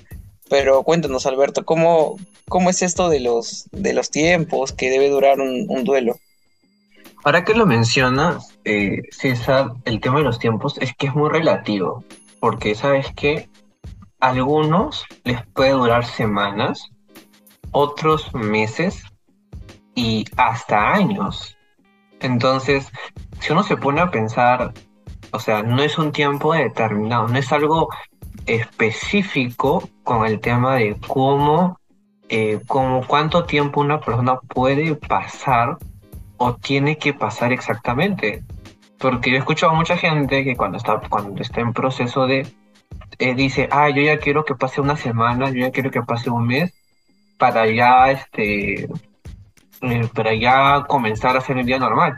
Pero 0.49 0.83
cuéntanos, 0.83 1.25
Alberto, 1.25 1.65
¿cómo, 1.65 2.17
cómo 2.47 2.69
es 2.69 2.81
esto 2.81 3.09
de 3.09 3.19
los, 3.19 3.67
de 3.71 3.93
los 3.93 4.09
tiempos 4.09 4.71
que 4.71 4.89
debe 4.89 5.09
durar 5.09 5.39
un, 5.41 5.83
duelo? 5.83 6.15
Ahora 7.25 7.43
que 7.43 7.53
lo 7.53 7.65
mencionas, 7.65 8.53
eh, 8.65 9.01
César, 9.11 9.71
el 9.85 9.99
tema 9.99 10.19
de 10.19 10.25
los 10.25 10.39
tiempos 10.39 10.77
es 10.79 10.93
que 10.95 11.07
es 11.07 11.15
muy 11.15 11.29
relativo, 11.29 12.03
porque 12.39 12.75
sabes 12.75 13.07
que 13.15 13.49
algunos 14.19 15.05
les 15.23 15.45
puede 15.47 15.71
durar 15.71 16.05
semanas, 16.05 16.89
otros 17.71 18.33
meses 18.33 19.03
y 19.95 20.25
hasta 20.37 20.93
años. 20.93 21.57
Entonces, 22.19 22.91
si 23.39 23.51
uno 23.51 23.63
se 23.63 23.77
pone 23.77 24.01
a 24.01 24.11
pensar, 24.11 24.73
o 25.31 25.39
sea, 25.39 25.63
no 25.63 25.81
es 25.81 25.97
un 25.97 26.11
tiempo 26.11 26.53
determinado, 26.53 27.27
no 27.27 27.37
es 27.37 27.51
algo 27.51 27.89
específico 28.45 29.89
con 30.03 30.25
el 30.25 30.39
tema 30.39 30.75
de 30.75 30.95
cómo, 31.07 31.79
eh, 32.29 32.59
cuánto 33.07 33.43
tiempo 33.45 33.81
una 33.81 33.99
persona 33.99 34.39
puede 34.39 34.95
pasar 34.95 35.77
o 36.37 36.55
tiene 36.55 36.97
que 36.97 37.13
pasar 37.13 37.51
exactamente. 37.53 38.43
Porque 38.97 39.31
yo 39.31 39.35
he 39.35 39.39
escuchado 39.39 39.73
a 39.73 39.75
mucha 39.75 39.97
gente 39.97 40.43
que 40.43 40.55
cuando 40.55 40.77
está, 40.77 41.01
cuando 41.09 41.41
está 41.41 41.61
en 41.61 41.73
proceso 41.73 42.25
de, 42.25 42.47
eh, 43.19 43.35
dice, 43.35 43.67
ah, 43.71 43.89
yo 43.89 44.01
ya 44.01 44.17
quiero 44.17 44.45
que 44.45 44.55
pase 44.55 44.81
una 44.81 44.95
semana, 44.95 45.49
yo 45.49 45.59
ya 45.59 45.71
quiero 45.71 45.91
que 45.91 46.01
pase 46.01 46.29
un 46.29 46.47
mes, 46.47 46.73
para 47.37 47.67
ya, 47.69 48.11
este, 48.11 48.87
eh, 49.83 50.09
para 50.13 50.33
ya 50.33 50.85
comenzar 50.87 51.35
a 51.35 51.39
hacer 51.39 51.57
el 51.57 51.65
día 51.65 51.79
normal. 51.79 52.15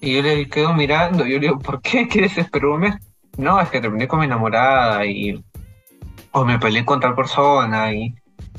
Y 0.00 0.16
yo 0.16 0.22
le 0.22 0.48
quedo 0.48 0.74
mirando, 0.74 1.24
yo 1.24 1.38
le 1.38 1.46
digo, 1.46 1.58
¿por 1.58 1.80
qué 1.80 2.08
quieres 2.08 2.36
esperar 2.36 2.68
un 2.70 2.80
mes? 2.80 2.94
No, 3.38 3.60
es 3.60 3.68
que 3.70 3.80
terminé 3.80 4.06
con 4.06 4.20
mi 4.20 4.26
enamorada 4.26 5.06
y 5.06 5.42
o 6.32 6.44
me 6.44 6.58
peleé 6.58 6.84
con 6.84 7.00
tal 7.00 7.14
persona 7.14 7.92
y 7.92 8.14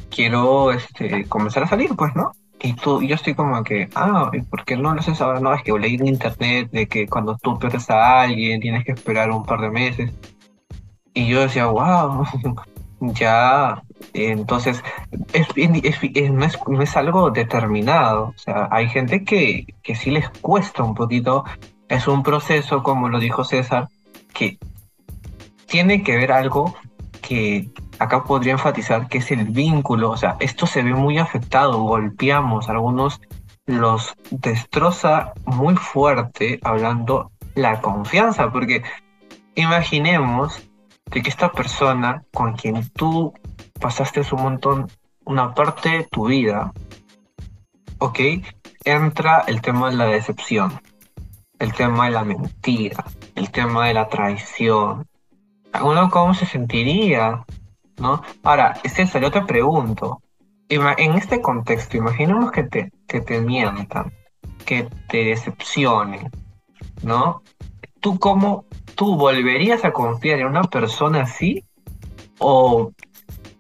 quiero 0.10 0.72
este, 0.72 1.26
comenzar 1.26 1.64
a 1.64 1.68
salir, 1.68 1.96
pues, 1.96 2.16
¿no? 2.16 2.32
Y 2.62 2.74
tú, 2.74 3.02
yo 3.02 3.16
estoy 3.16 3.36
como 3.36 3.62
que, 3.64 3.90
ah, 3.96 4.32
¿por 4.50 4.64
qué 4.64 4.78
no 4.78 4.94
lo 4.94 5.00
haces 5.00 5.22
ahora? 5.22 5.40
No, 5.40 5.54
es 5.54 5.62
que 5.62 5.78
leí 5.78 5.96
en 5.96 6.08
internet 6.08 6.70
de 6.72 6.88
que 6.88 7.08
cuando 7.08 7.38
tú 7.38 7.60
pierdes 7.60 7.90
a 7.90 8.22
alguien 8.22 8.62
tienes 8.62 8.86
que 8.86 8.94
esperar 8.94 9.30
un 9.30 9.44
par 9.44 9.62
de 9.62 9.70
meses. 9.70 10.12
Y 11.14 11.28
yo 11.28 11.42
decía, 11.42 11.68
wow, 11.68 12.26
ya 13.00 13.84
entonces, 14.14 14.84
es, 15.34 15.48
no, 16.32 16.82
es, 16.82 16.98
algo 16.98 17.32
determinado. 17.32 18.34
O 18.36 18.38
sea, 18.38 18.68
hay 18.72 18.90
gente 18.90 19.24
que, 19.24 19.68
que 19.84 19.96
sí 19.96 20.12
les 20.12 20.30
cuesta 20.30 20.84
un 20.84 20.96
poquito. 20.96 21.44
Es 21.90 22.08
un 22.08 22.24
proceso, 22.24 22.84
como 22.84 23.10
lo 23.10 23.20
dijo 23.20 23.44
César, 23.44 23.90
que 24.34 24.58
tiene 25.66 26.04
que 26.04 26.16
ver 26.16 26.32
algo 26.32 26.76
que 27.22 27.70
acá 28.00 28.24
podría 28.24 28.54
enfatizar, 28.54 29.08
que 29.08 29.20
es 29.20 29.32
el 29.32 29.46
vínculo. 29.46 30.12
O 30.12 30.18
sea, 30.18 30.38
esto 30.40 30.68
se 30.68 30.84
ve 30.84 30.94
muy 30.94 31.18
afectado, 31.18 31.82
golpeamos, 31.82 32.70
algunos 32.70 33.22
los 33.66 34.14
destroza 34.30 35.34
muy 35.46 35.76
fuerte 35.76 36.60
hablando 36.64 37.32
la 37.56 37.82
confianza, 37.82 38.52
porque 38.52 38.84
imaginemos 39.56 40.62
de 41.12 41.22
que 41.22 41.30
esta 41.30 41.52
persona 41.52 42.24
con 42.34 42.54
quien 42.54 42.90
tú 42.90 43.34
pasaste 43.80 44.22
un 44.32 44.42
montón, 44.42 44.88
una 45.26 45.54
parte 45.54 45.90
de 45.90 46.04
tu 46.06 46.28
vida, 46.28 46.74
¿ok? 48.00 48.20
Entra 48.84 49.44
el 49.48 49.62
tema 49.62 49.90
de 49.90 49.98
la 49.98 50.06
decepción, 50.06 50.80
el 51.60 51.74
tema 51.74 52.06
de 52.06 52.12
la 52.12 52.24
mentira, 52.24 53.06
el 53.36 53.52
tema 53.52 53.88
de 53.88 53.94
la 53.94 54.08
traición. 54.08 55.08
Uno 55.82 56.10
cómo 56.10 56.34
se 56.34 56.46
sentiría, 56.46 57.44
¿no? 57.98 58.22
Ahora, 58.44 58.76
César, 58.86 59.22
yo 59.22 59.32
te 59.32 59.42
pregunto, 59.42 60.22
en 60.70 61.14
este 61.14 61.42
contexto, 61.42 61.98
imaginemos 61.98 62.52
que 62.52 62.64
te, 62.64 62.92
que 63.08 63.22
te 63.22 63.42
mientan, 63.42 64.12
que 64.66 64.90
te 65.10 65.26
decepcionen, 65.26 66.30
¿no? 67.04 67.44
¿Tú 68.00 68.20
cómo, 68.20 68.66
tú 68.96 69.16
volverías 69.16 69.86
a 69.86 69.92
confiar 69.92 70.40
en 70.40 70.48
una 70.48 70.64
persona 70.64 71.22
así? 71.22 71.64
¿O 72.40 72.92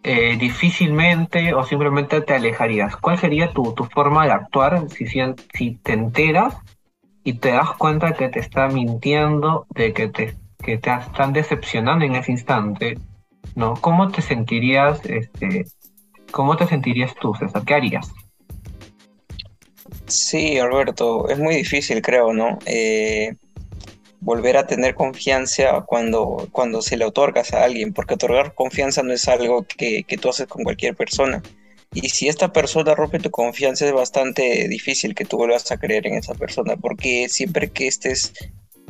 eh, 0.04 0.38
difícilmente 0.38 1.54
o 1.54 1.64
simplemente 1.64 2.22
te 2.22 2.36
alejarías? 2.36 2.96
¿Cuál 2.98 3.18
sería 3.18 3.52
tu, 3.54 3.74
tu 3.74 3.86
forma 3.86 4.26
de 4.26 4.32
actuar 4.32 4.90
si, 4.90 5.06
si 5.08 5.76
te 5.76 5.94
enteras 5.94 6.56
y 7.24 7.34
te 7.34 7.52
das 7.52 7.72
cuenta 7.72 8.14
que 8.14 8.30
te 8.30 8.40
está 8.40 8.68
mintiendo, 8.68 9.66
de 9.70 9.94
que 9.94 10.08
te, 10.08 10.36
que 10.60 10.78
te 10.78 10.94
están 10.94 11.34
decepcionando 11.34 12.06
en 12.06 12.16
ese 12.16 12.32
instante? 12.32 12.98
¿no? 13.56 13.76
¿Cómo 13.76 14.12
te 14.12 14.22
sentirías, 14.22 15.04
este, 15.06 15.66
cómo 16.32 16.58
te 16.58 16.68
sentirías 16.68 17.14
tú, 17.16 17.34
César? 17.36 17.64
¿Qué 17.66 17.74
harías? 17.74 18.12
Sí, 20.08 20.58
Alberto, 20.58 21.30
es 21.30 21.40
muy 21.40 21.56
difícil, 21.56 22.02
creo, 22.02 22.34
¿no? 22.34 22.60
Eh, 22.66 23.36
volver 24.26 24.58
a 24.58 24.66
tener 24.66 24.96
confianza 24.96 25.82
cuando, 25.86 26.50
cuando 26.52 26.82
se 26.82 26.98
le 26.98 27.06
otorgas 27.06 27.54
a 27.54 27.64
alguien, 27.64 27.94
porque 27.94 28.16
otorgar 28.16 28.56
confianza 28.56 29.04
no 29.04 29.14
es 29.14 29.28
algo 29.28 29.68
que, 29.68 30.04
que 30.04 30.18
tú 30.18 30.30
haces 30.30 30.48
con 30.48 30.64
cualquier 30.64 30.96
persona. 30.96 31.44
Y 31.94 32.10
si 32.10 32.28
esta 32.28 32.52
persona 32.52 32.96
rompe 32.96 33.20
tu 33.20 33.30
confianza 33.30 33.86
es 33.86 33.94
bastante 33.94 34.68
difícil 34.68 35.14
que 35.14 35.26
tú 35.26 35.38
vuelvas 35.38 35.72
a 35.72 35.78
creer 35.78 36.08
en 36.08 36.16
esa 36.16 36.34
persona, 36.34 36.76
porque 36.76 37.30
siempre 37.30 37.70
que 37.70 37.86
estés, 37.86 38.34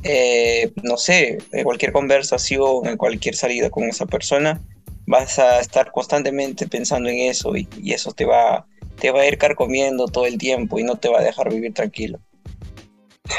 eh, 0.03 0.71
no 0.83 0.95
sé, 0.95 1.37
en 1.51 1.63
cualquier 1.65 1.91
conversación, 1.91 2.87
en 2.87 2.95
cualquier 2.95 3.35
salida 3.35 3.69
con 3.69 3.83
esa 3.83 4.05
persona, 4.05 4.61
vas 5.05 5.37
a 5.37 5.59
estar 5.59 5.91
constantemente 5.91 6.65
pensando 6.65 7.09
en 7.09 7.19
eso 7.29 7.57
y, 7.57 7.67
y 7.77 7.91
eso 7.91 8.13
te 8.13 8.23
va, 8.23 8.65
te 9.01 9.11
va 9.11 9.21
a 9.21 9.27
ir 9.27 9.37
carcomiendo 9.37 10.07
todo 10.07 10.27
el 10.27 10.37
tiempo 10.37 10.79
y 10.79 10.83
no 10.83 10.95
te 10.95 11.09
va 11.09 11.19
a 11.19 11.23
dejar 11.23 11.53
vivir 11.53 11.73
tranquilo. 11.73 12.21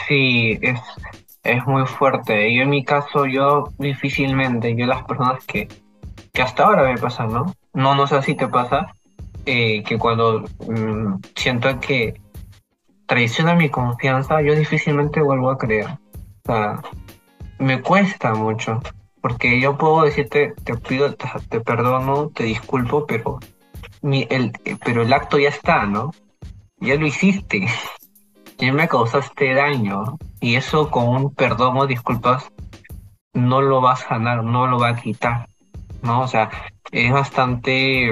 Sí, 0.06 0.58
es, 0.60 0.78
es 1.52 1.66
muy 1.66 1.86
fuerte. 1.86 2.48
Y 2.50 2.60
en 2.60 2.70
mi 2.70 2.84
caso, 2.84 3.26
yo 3.26 3.64
difícilmente, 3.78 4.74
yo 4.74 4.86
las 4.86 5.04
personas 5.04 5.44
que, 5.44 5.68
que 6.32 6.42
hasta 6.42 6.64
ahora 6.64 6.84
me 6.84 6.98
pasan, 6.98 7.32
¿no? 7.32 7.54
No, 7.74 7.94
no 7.94 8.06
sé 8.06 8.22
si 8.22 8.34
te 8.34 8.48
pasa, 8.48 8.94
eh, 9.44 9.82
que 9.84 9.98
cuando 9.98 10.44
mm, 10.66 11.20
siento 11.34 11.78
que 11.80 12.20
traiciona 13.06 13.54
mi 13.54 13.68
confianza, 13.68 14.42
yo 14.42 14.54
difícilmente 14.54 15.20
vuelvo 15.20 15.50
a 15.50 15.58
creer. 15.58 15.86
O 15.86 16.46
sea, 16.46 16.80
me 17.58 17.80
cuesta 17.80 18.34
mucho, 18.34 18.82
porque 19.20 19.60
yo 19.60 19.78
puedo 19.78 20.02
decirte, 20.02 20.52
te 20.64 20.76
pido, 20.76 21.14
te, 21.14 21.60
perdono, 21.60 22.30
te 22.30 22.44
disculpo, 22.44 23.06
pero, 23.06 23.38
mi, 24.02 24.26
el, 24.30 24.52
pero 24.84 25.02
el 25.02 25.12
acto 25.12 25.38
ya 25.38 25.48
está, 25.48 25.86
¿no? 25.86 26.12
Ya 26.78 26.96
lo 26.96 27.06
hiciste, 27.06 27.66
ya 28.58 28.72
me 28.72 28.88
causaste 28.88 29.54
daño, 29.54 30.18
y 30.40 30.56
eso 30.56 30.90
con 30.90 31.08
un 31.08 31.34
perdón 31.34 31.76
o 31.78 31.86
disculpas 31.86 32.50
no 33.34 33.60
lo 33.60 33.82
va 33.82 33.92
a 33.92 33.96
sanar, 33.96 34.44
no 34.44 34.66
lo 34.66 34.78
va 34.78 34.88
a 34.90 34.96
quitar, 34.96 35.48
¿no? 36.02 36.22
O 36.22 36.28
sea, 36.28 36.50
es 36.90 37.12
bastante 37.12 38.10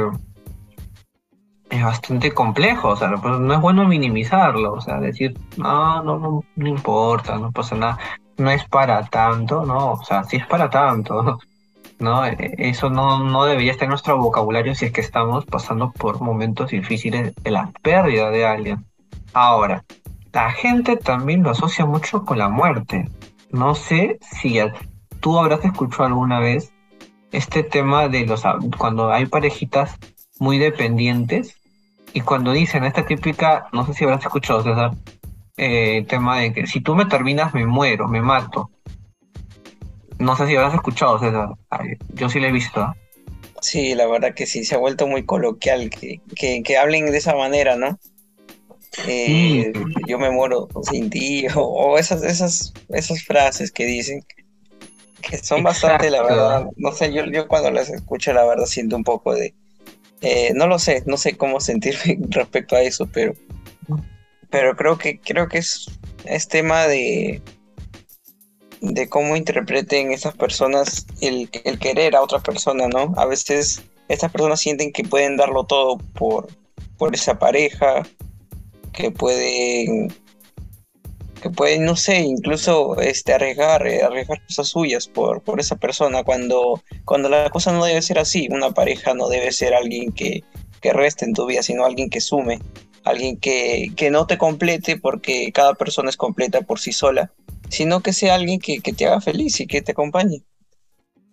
es 1.70 1.82
bastante 1.82 2.32
complejo, 2.32 2.90
o 2.90 2.96
sea, 2.96 3.12
pues 3.16 3.38
no 3.38 3.54
es 3.54 3.60
bueno 3.60 3.86
minimizarlo, 3.86 4.74
o 4.74 4.80
sea, 4.80 5.00
decir, 5.00 5.38
no, 5.56 6.02
no, 6.02 6.18
no, 6.18 6.44
no 6.54 6.68
importa, 6.68 7.36
no 7.38 7.50
pasa 7.52 7.74
nada, 7.74 7.98
no 8.36 8.50
es 8.50 8.64
para 8.68 9.04
tanto, 9.04 9.64
no, 9.64 9.92
o 9.92 10.04
sea, 10.04 10.24
sí 10.24 10.36
es 10.36 10.46
para 10.46 10.70
tanto, 10.70 11.38
¿no? 11.98 12.26
E, 12.26 12.36
eso 12.58 12.90
no, 12.90 13.24
no 13.24 13.44
debería 13.44 13.72
estar 13.72 13.86
en 13.86 13.90
nuestro 13.90 14.18
vocabulario 14.18 14.74
si 14.74 14.86
es 14.86 14.92
que 14.92 15.00
estamos 15.00 15.44
pasando 15.46 15.90
por 15.92 16.20
momentos 16.20 16.70
difíciles 16.70 17.34
de 17.34 17.50
la 17.50 17.70
pérdida 17.82 18.30
de 18.30 18.46
alguien. 18.46 18.84
Ahora, 19.32 19.84
la 20.34 20.50
gente 20.50 20.96
también 20.96 21.42
lo 21.42 21.50
asocia 21.50 21.86
mucho 21.86 22.24
con 22.24 22.38
la 22.38 22.48
muerte. 22.48 23.08
No 23.50 23.74
sé 23.74 24.18
si 24.20 24.58
tú 25.20 25.38
habrás 25.38 25.64
escuchado 25.64 26.06
alguna 26.06 26.40
vez 26.40 26.72
este 27.30 27.62
tema 27.62 28.08
de 28.08 28.26
los 28.26 28.42
cuando 28.76 29.10
hay 29.12 29.26
parejitas 29.26 29.96
muy 30.40 30.58
dependientes 30.58 31.56
y 32.12 32.20
cuando 32.20 32.52
dicen 32.52 32.84
esta 32.84 33.06
típica, 33.06 33.68
no 33.72 33.86
sé 33.86 33.94
si 33.94 34.04
habrás 34.04 34.24
escuchado 34.24 34.62
César, 34.62 34.90
eh, 35.56 36.04
tema 36.08 36.40
de 36.40 36.52
que 36.52 36.66
si 36.66 36.80
tú 36.80 36.94
me 36.96 37.06
terminas 37.06 37.54
me 37.54 37.64
muero, 37.64 38.08
me 38.08 38.20
mato. 38.20 38.70
No 40.18 40.36
sé 40.36 40.46
si 40.46 40.56
habrás 40.56 40.74
escuchado, 40.74 41.18
César. 41.18 41.50
Yo 42.12 42.28
sí 42.28 42.40
lo 42.40 42.48
he 42.48 42.52
visto. 42.52 42.94
Sí, 43.60 43.94
la 43.94 44.06
verdad 44.06 44.34
que 44.34 44.46
sí, 44.46 44.64
se 44.64 44.74
ha 44.74 44.78
vuelto 44.78 45.06
muy 45.06 45.24
coloquial 45.24 45.90
que, 45.90 46.20
que, 46.62 46.76
hablen 46.76 47.06
de 47.06 47.16
esa 47.16 47.34
manera, 47.34 47.76
¿no? 47.76 47.98
Eh, 49.06 49.72
yo 50.06 50.18
me 50.18 50.30
muero 50.30 50.68
sin 50.90 51.10
ti, 51.10 51.46
o, 51.54 51.98
esas, 51.98 52.22
esas, 52.22 52.72
esas 52.88 53.22
frases 53.24 53.70
que 53.70 53.84
dicen 53.84 54.24
que 55.20 55.38
son 55.38 55.62
bastante, 55.62 56.10
la 56.10 56.22
verdad, 56.22 56.66
no 56.76 56.92
sé, 56.92 57.12
yo, 57.12 57.24
yo 57.24 57.48
cuando 57.48 57.70
las 57.70 57.88
escucho, 57.88 58.32
la 58.32 58.44
verdad, 58.44 58.66
siento 58.66 58.96
un 58.96 59.04
poco 59.04 59.34
de, 59.34 59.54
eh, 60.20 60.52
no 60.54 60.66
lo 60.66 60.78
sé, 60.78 61.02
no 61.06 61.16
sé 61.16 61.36
cómo 61.36 61.60
sentirme 61.60 62.18
respecto 62.28 62.76
a 62.76 62.82
eso, 62.82 63.08
pero, 63.12 63.34
pero 64.50 64.76
creo 64.76 64.98
que, 64.98 65.18
creo 65.18 65.48
que 65.48 65.58
es, 65.58 65.86
es 66.24 66.48
tema 66.48 66.86
de, 66.86 67.42
de 68.80 69.08
cómo 69.08 69.36
interpreten 69.36 70.12
esas 70.12 70.34
personas 70.34 71.06
el, 71.20 71.48
el, 71.64 71.78
querer 71.78 72.16
a 72.16 72.22
otra 72.22 72.40
persona, 72.40 72.86
¿no? 72.88 73.14
A 73.16 73.26
veces 73.26 73.82
estas 74.08 74.30
personas 74.30 74.60
sienten 74.60 74.92
que 74.92 75.04
pueden 75.04 75.36
darlo 75.36 75.64
todo 75.64 75.98
por, 75.98 76.48
por 76.98 77.14
esa 77.14 77.38
pareja, 77.38 78.02
que 78.94 79.10
pueden 79.10 80.08
que 81.44 81.50
pueden, 81.50 81.84
no 81.84 81.94
sé, 81.94 82.20
incluso 82.20 82.98
este, 82.98 83.34
arriesgar, 83.34 83.86
eh, 83.86 84.02
arriesgar 84.02 84.42
cosas 84.46 84.66
suyas 84.66 85.08
por, 85.08 85.42
por 85.42 85.60
esa 85.60 85.76
persona, 85.76 86.24
cuando, 86.24 86.82
cuando 87.04 87.28
la 87.28 87.50
cosa 87.50 87.70
no 87.70 87.84
debe 87.84 88.00
ser 88.00 88.18
así. 88.18 88.48
Una 88.50 88.70
pareja 88.70 89.12
no 89.12 89.28
debe 89.28 89.52
ser 89.52 89.74
alguien 89.74 90.10
que, 90.12 90.42
que 90.80 90.94
reste 90.94 91.26
en 91.26 91.34
tu 91.34 91.44
vida, 91.44 91.62
sino 91.62 91.84
alguien 91.84 92.08
que 92.08 92.22
sume, 92.22 92.60
alguien 93.04 93.36
que, 93.36 93.92
que 93.94 94.10
no 94.10 94.26
te 94.26 94.38
complete 94.38 94.96
porque 94.96 95.52
cada 95.52 95.74
persona 95.74 96.08
es 96.08 96.16
completa 96.16 96.62
por 96.62 96.80
sí 96.80 96.94
sola, 96.94 97.30
sino 97.68 98.00
que 98.00 98.14
sea 98.14 98.36
alguien 98.36 98.58
que, 98.58 98.78
que 98.78 98.94
te 98.94 99.04
haga 99.04 99.20
feliz 99.20 99.60
y 99.60 99.66
que 99.66 99.82
te 99.82 99.92
acompañe. 99.92 100.44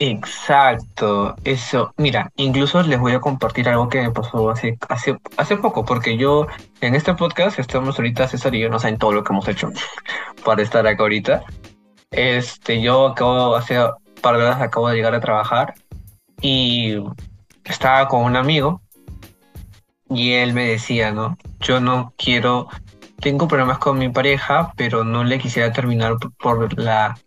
Exacto, 0.04 1.36
eso. 1.44 1.94
Mira, 1.98 2.32
incluso 2.36 2.82
les 2.82 3.00
voy 3.00 3.12
a 3.14 3.20
compartir 3.20 3.70
algo 3.70 3.88
que 3.88 4.02
me 4.02 4.10
pasó 4.10 4.50
hace, 4.50 4.80
hace, 4.90 5.16
hace 5.38 5.58
poco, 5.58 5.86
porque 5.86 6.18
yo 6.18 6.48
en 6.82 6.96
este 6.96 7.14
podcast 7.14 7.60
estamos 7.60 8.00
ahorita, 8.00 8.28
César 8.28 8.56
y 8.56 8.62
yo 8.62 8.70
no 8.70 8.80
saben 8.80 8.98
todo 8.98 9.12
lo 9.12 9.24
que 9.24 9.32
hemos 9.32 9.48
hecho 9.48 9.70
para 10.44 10.64
estar 10.64 10.88
acá 10.88 11.04
ahorita. 11.04 11.44
Este, 12.10 12.82
yo 12.82 13.10
acabo, 13.10 13.56
hace 13.56 13.80
un 13.80 13.92
par 14.24 14.38
de 14.38 14.46
horas 14.46 14.60
acabo 14.60 14.90
de 14.90 14.96
llegar 14.96 15.14
a 15.14 15.20
trabajar 15.20 15.76
y 16.42 16.96
estaba 17.64 18.08
con 18.08 18.24
un 18.24 18.36
amigo 18.36 18.82
y 20.10 20.32
él 20.32 20.54
me 20.54 20.66
decía, 20.68 21.12
¿no? 21.12 21.38
Yo 21.60 21.80
no 21.80 22.12
quiero, 22.18 22.70
tengo 23.20 23.48
problemas 23.48 23.78
con 23.78 24.00
mi 24.00 24.10
pareja, 24.10 24.74
pero 24.76 25.04
no 25.04 25.24
le 25.24 25.38
quisiera 25.38 25.72
terminar 25.72 26.16
por 26.40 26.76
la, 26.80 27.20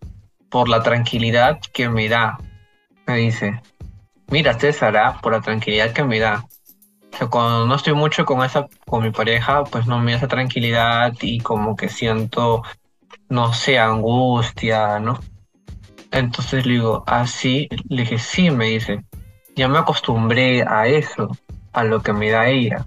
por 0.48 0.68
la 0.68 0.82
tranquilidad 0.82 1.60
que 1.72 1.88
me 1.88 2.08
da 2.08 2.36
me 3.06 3.16
dice, 3.16 3.60
mira 4.28 4.58
César, 4.58 4.96
¿ah? 4.96 5.18
por 5.20 5.32
la 5.32 5.40
tranquilidad 5.40 5.92
que 5.92 6.04
me 6.04 6.18
da. 6.18 6.44
Cuando 7.30 7.66
no 7.66 7.76
estoy 7.76 7.94
mucho 7.94 8.24
con 8.24 8.44
esa, 8.44 8.66
con 8.86 9.04
mi 9.04 9.10
pareja, 9.10 9.64
pues 9.64 9.86
no 9.86 10.00
me 10.00 10.12
da 10.12 10.18
esa 10.18 10.28
tranquilidad 10.28 11.14
y 11.20 11.38
como 11.38 11.76
que 11.76 11.88
siento, 11.88 12.62
no 13.28 13.52
sé, 13.52 13.78
angustia, 13.78 14.98
¿no? 14.98 15.20
Entonces 16.10 16.66
le 16.66 16.74
digo, 16.74 17.04
ah, 17.06 17.26
sí, 17.26 17.68
le 17.88 18.02
dije, 18.02 18.18
sí, 18.18 18.50
me 18.50 18.66
dice, 18.66 19.04
ya 19.54 19.68
me 19.68 19.78
acostumbré 19.78 20.62
a 20.62 20.86
eso, 20.86 21.36
a 21.72 21.84
lo 21.84 22.02
que 22.02 22.12
me 22.12 22.30
da 22.30 22.48
ella. 22.48 22.86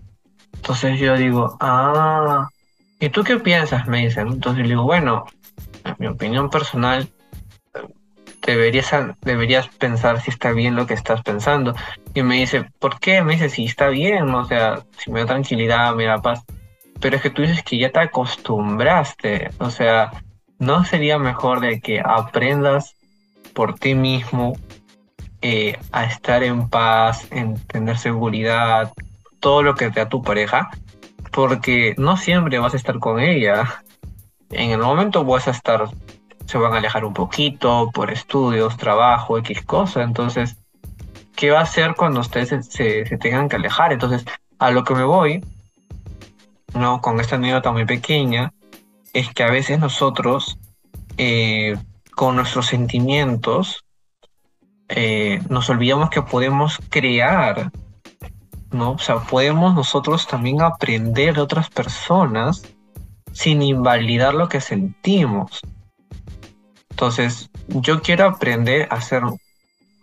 Entonces 0.54 1.00
yo 1.00 1.16
digo, 1.16 1.58
ah, 1.60 2.50
¿y 3.00 3.10
tú 3.10 3.24
qué 3.24 3.38
piensas? 3.38 3.88
Me 3.88 4.06
dice, 4.06 4.22
entonces 4.22 4.64
le 4.64 4.70
digo, 4.70 4.84
bueno, 4.84 5.26
en 5.86 5.96
mi 6.00 6.08
opinión 6.08 6.50
personal, 6.50 7.10
deberías, 8.48 8.90
deberías 9.22 9.68
pensar 9.68 10.22
si 10.22 10.32
está 10.32 10.52
bien 10.52 10.76
lo 10.76 10.88
que 10.88 10.94
estás 10.94 11.22
pensando. 11.22 11.76
Y 12.14 12.24
me 12.24 12.36
dice, 12.38 12.66
¿por 12.80 13.00
qué? 13.00 13.22
Me 13.22 13.34
dice, 13.34 13.50
si 13.50 13.66
está 13.66 13.90
bien, 13.90 14.34
o 14.34 14.46
sea, 14.46 14.84
si 14.98 15.12
me 15.12 15.20
da 15.20 15.28
tranquilidad, 15.28 15.94
me 15.94 16.06
da 16.06 16.22
paz. 16.22 16.44
Pero 17.00 17.18
es 17.18 17.22
que 17.22 17.30
tú 17.30 17.42
dices 17.42 17.62
que 17.62 17.78
ya 17.78 17.92
te 17.92 18.00
acostumbraste, 18.00 19.52
o 19.60 19.70
sea, 19.70 20.12
¿no 20.58 20.84
sería 20.86 21.20
mejor 21.20 21.60
de 21.60 21.80
que 21.80 22.02
aprendas 22.04 22.96
por 23.54 23.76
ti 23.76 23.94
mismo 23.94 24.54
eh, 25.42 25.78
a 25.92 26.06
estar 26.06 26.42
en 26.42 26.70
paz, 26.70 27.28
en 27.32 27.60
tener 27.68 27.98
seguridad, 27.98 28.94
todo 29.40 29.62
lo 29.62 29.76
que 29.76 29.92
te 29.92 30.00
da 30.00 30.10
tu 30.10 30.24
pareja? 30.24 30.70
Porque 31.32 31.94
no 31.98 32.18
siempre 32.18 32.58
vas 32.60 32.74
a 32.74 32.78
estar 32.78 32.98
con 32.98 33.20
ella. 33.20 33.84
En 34.50 34.72
el 34.72 34.80
momento 34.80 35.26
vas 35.26 35.48
a 35.48 35.52
estar 35.52 35.90
se 36.48 36.58
van 36.58 36.74
a 36.74 36.78
alejar 36.78 37.04
un 37.04 37.14
poquito 37.14 37.92
por 37.94 38.10
estudios, 38.10 38.78
trabajo, 38.78 39.38
X 39.38 39.64
cosa. 39.64 40.02
Entonces, 40.02 40.58
¿qué 41.36 41.52
va 41.52 41.60
a 41.60 41.64
hacer 41.64 41.94
cuando 41.96 42.22
ustedes 42.22 42.68
se, 42.68 43.04
tengan 43.18 43.50
que 43.50 43.58
alejar? 43.58 43.92
Entonces, 43.92 44.26
a 44.58 44.72
lo 44.72 44.84
que 44.84 44.96
me 44.96 45.04
voy, 45.04 45.44
¿no? 46.74 47.02
Con 47.02 47.20
esta 47.20 47.36
anécdota 47.36 47.72
muy 47.72 47.86
pequeña, 47.86 48.54
es 49.14 49.34
que 49.34 49.44
a 49.44 49.52
veces 49.52 49.80
nosotros, 49.80 50.58
eh, 51.18 51.76
con 52.16 52.38
nuestros 52.38 52.68
sentimientos, 52.68 53.84
eh, 54.88 55.42
nos 55.50 55.70
olvidamos 55.70 56.10
que 56.10 56.22
podemos 56.22 56.80
crear, 56.90 57.72
¿no? 58.72 58.92
O 58.92 59.00
sea, 59.00 59.20
podemos 59.20 59.76
nosotros 59.76 60.28
también 60.28 60.62
aprender 60.62 61.36
de 61.36 61.42
otras 61.42 61.70
personas 61.70 62.64
sin 63.34 63.62
invalidar 63.62 64.34
lo 64.34 64.48
que 64.48 64.62
sentimos. 64.62 65.62
Entonces, 66.98 67.52
yo 67.68 68.02
quiero 68.02 68.26
aprender 68.26 68.88
a 68.90 69.00
ser 69.02 69.22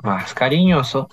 más 0.05 0.33
cariñoso, 0.33 1.09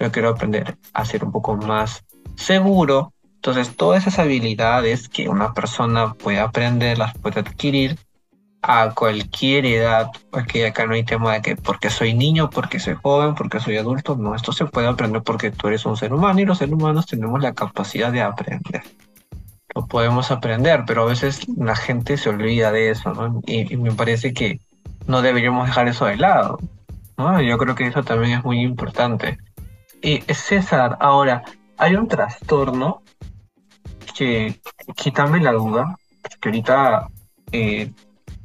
yo 0.00 0.10
quiero 0.10 0.30
aprender 0.30 0.78
a 0.94 1.04
ser 1.04 1.24
un 1.24 1.30
poco 1.30 1.58
más 1.58 2.06
seguro. 2.36 3.12
Entonces, 3.34 3.76
todas 3.76 4.06
esas 4.06 4.18
habilidades 4.18 5.10
que 5.10 5.28
una 5.28 5.52
persona 5.52 6.14
puede 6.14 6.40
aprender, 6.40 6.96
las 6.96 7.12
puede 7.18 7.40
adquirir 7.40 7.98
a 8.62 8.94
cualquier 8.94 9.66
edad, 9.66 10.06
porque 10.30 10.68
acá 10.68 10.86
no 10.86 10.94
hay 10.94 11.04
tema 11.04 11.34
de 11.34 11.42
que 11.42 11.56
porque 11.56 11.90
soy 11.90 12.14
niño, 12.14 12.48
porque 12.48 12.80
soy 12.80 12.94
joven, 12.94 13.34
porque 13.34 13.60
soy 13.60 13.76
adulto, 13.76 14.16
no, 14.16 14.34
esto 14.34 14.52
se 14.52 14.64
puede 14.64 14.86
aprender 14.86 15.22
porque 15.22 15.50
tú 15.50 15.68
eres 15.68 15.84
un 15.84 15.98
ser 15.98 16.14
humano 16.14 16.40
y 16.40 16.46
los 16.46 16.56
seres 16.56 16.72
humanos 16.72 17.04
tenemos 17.04 17.42
la 17.42 17.52
capacidad 17.52 18.10
de 18.10 18.22
aprender. 18.22 18.84
Lo 19.74 19.86
podemos 19.86 20.30
aprender, 20.30 20.84
pero 20.86 21.02
a 21.02 21.06
veces 21.06 21.46
la 21.58 21.76
gente 21.76 22.16
se 22.16 22.30
olvida 22.30 22.72
de 22.72 22.88
eso, 22.88 23.12
¿no? 23.12 23.42
y 23.46 23.76
me 23.76 23.92
parece 23.92 24.32
que 24.32 24.60
no 25.06 25.22
deberíamos 25.22 25.66
dejar 25.66 25.88
eso 25.88 26.06
de 26.06 26.16
lado. 26.16 26.58
¿no? 27.16 27.40
Yo 27.40 27.58
creo 27.58 27.74
que 27.74 27.86
eso 27.86 28.02
también 28.02 28.38
es 28.38 28.44
muy 28.44 28.60
importante. 28.60 29.38
Y 30.02 30.20
César, 30.32 30.96
ahora, 31.00 31.42
hay 31.78 31.94
un 31.94 32.08
trastorno 32.08 33.02
que, 34.16 34.60
quítame 34.94 35.40
la 35.40 35.52
duda, 35.52 35.96
que 36.40 36.48
ahorita 36.48 37.08
eh, 37.52 37.92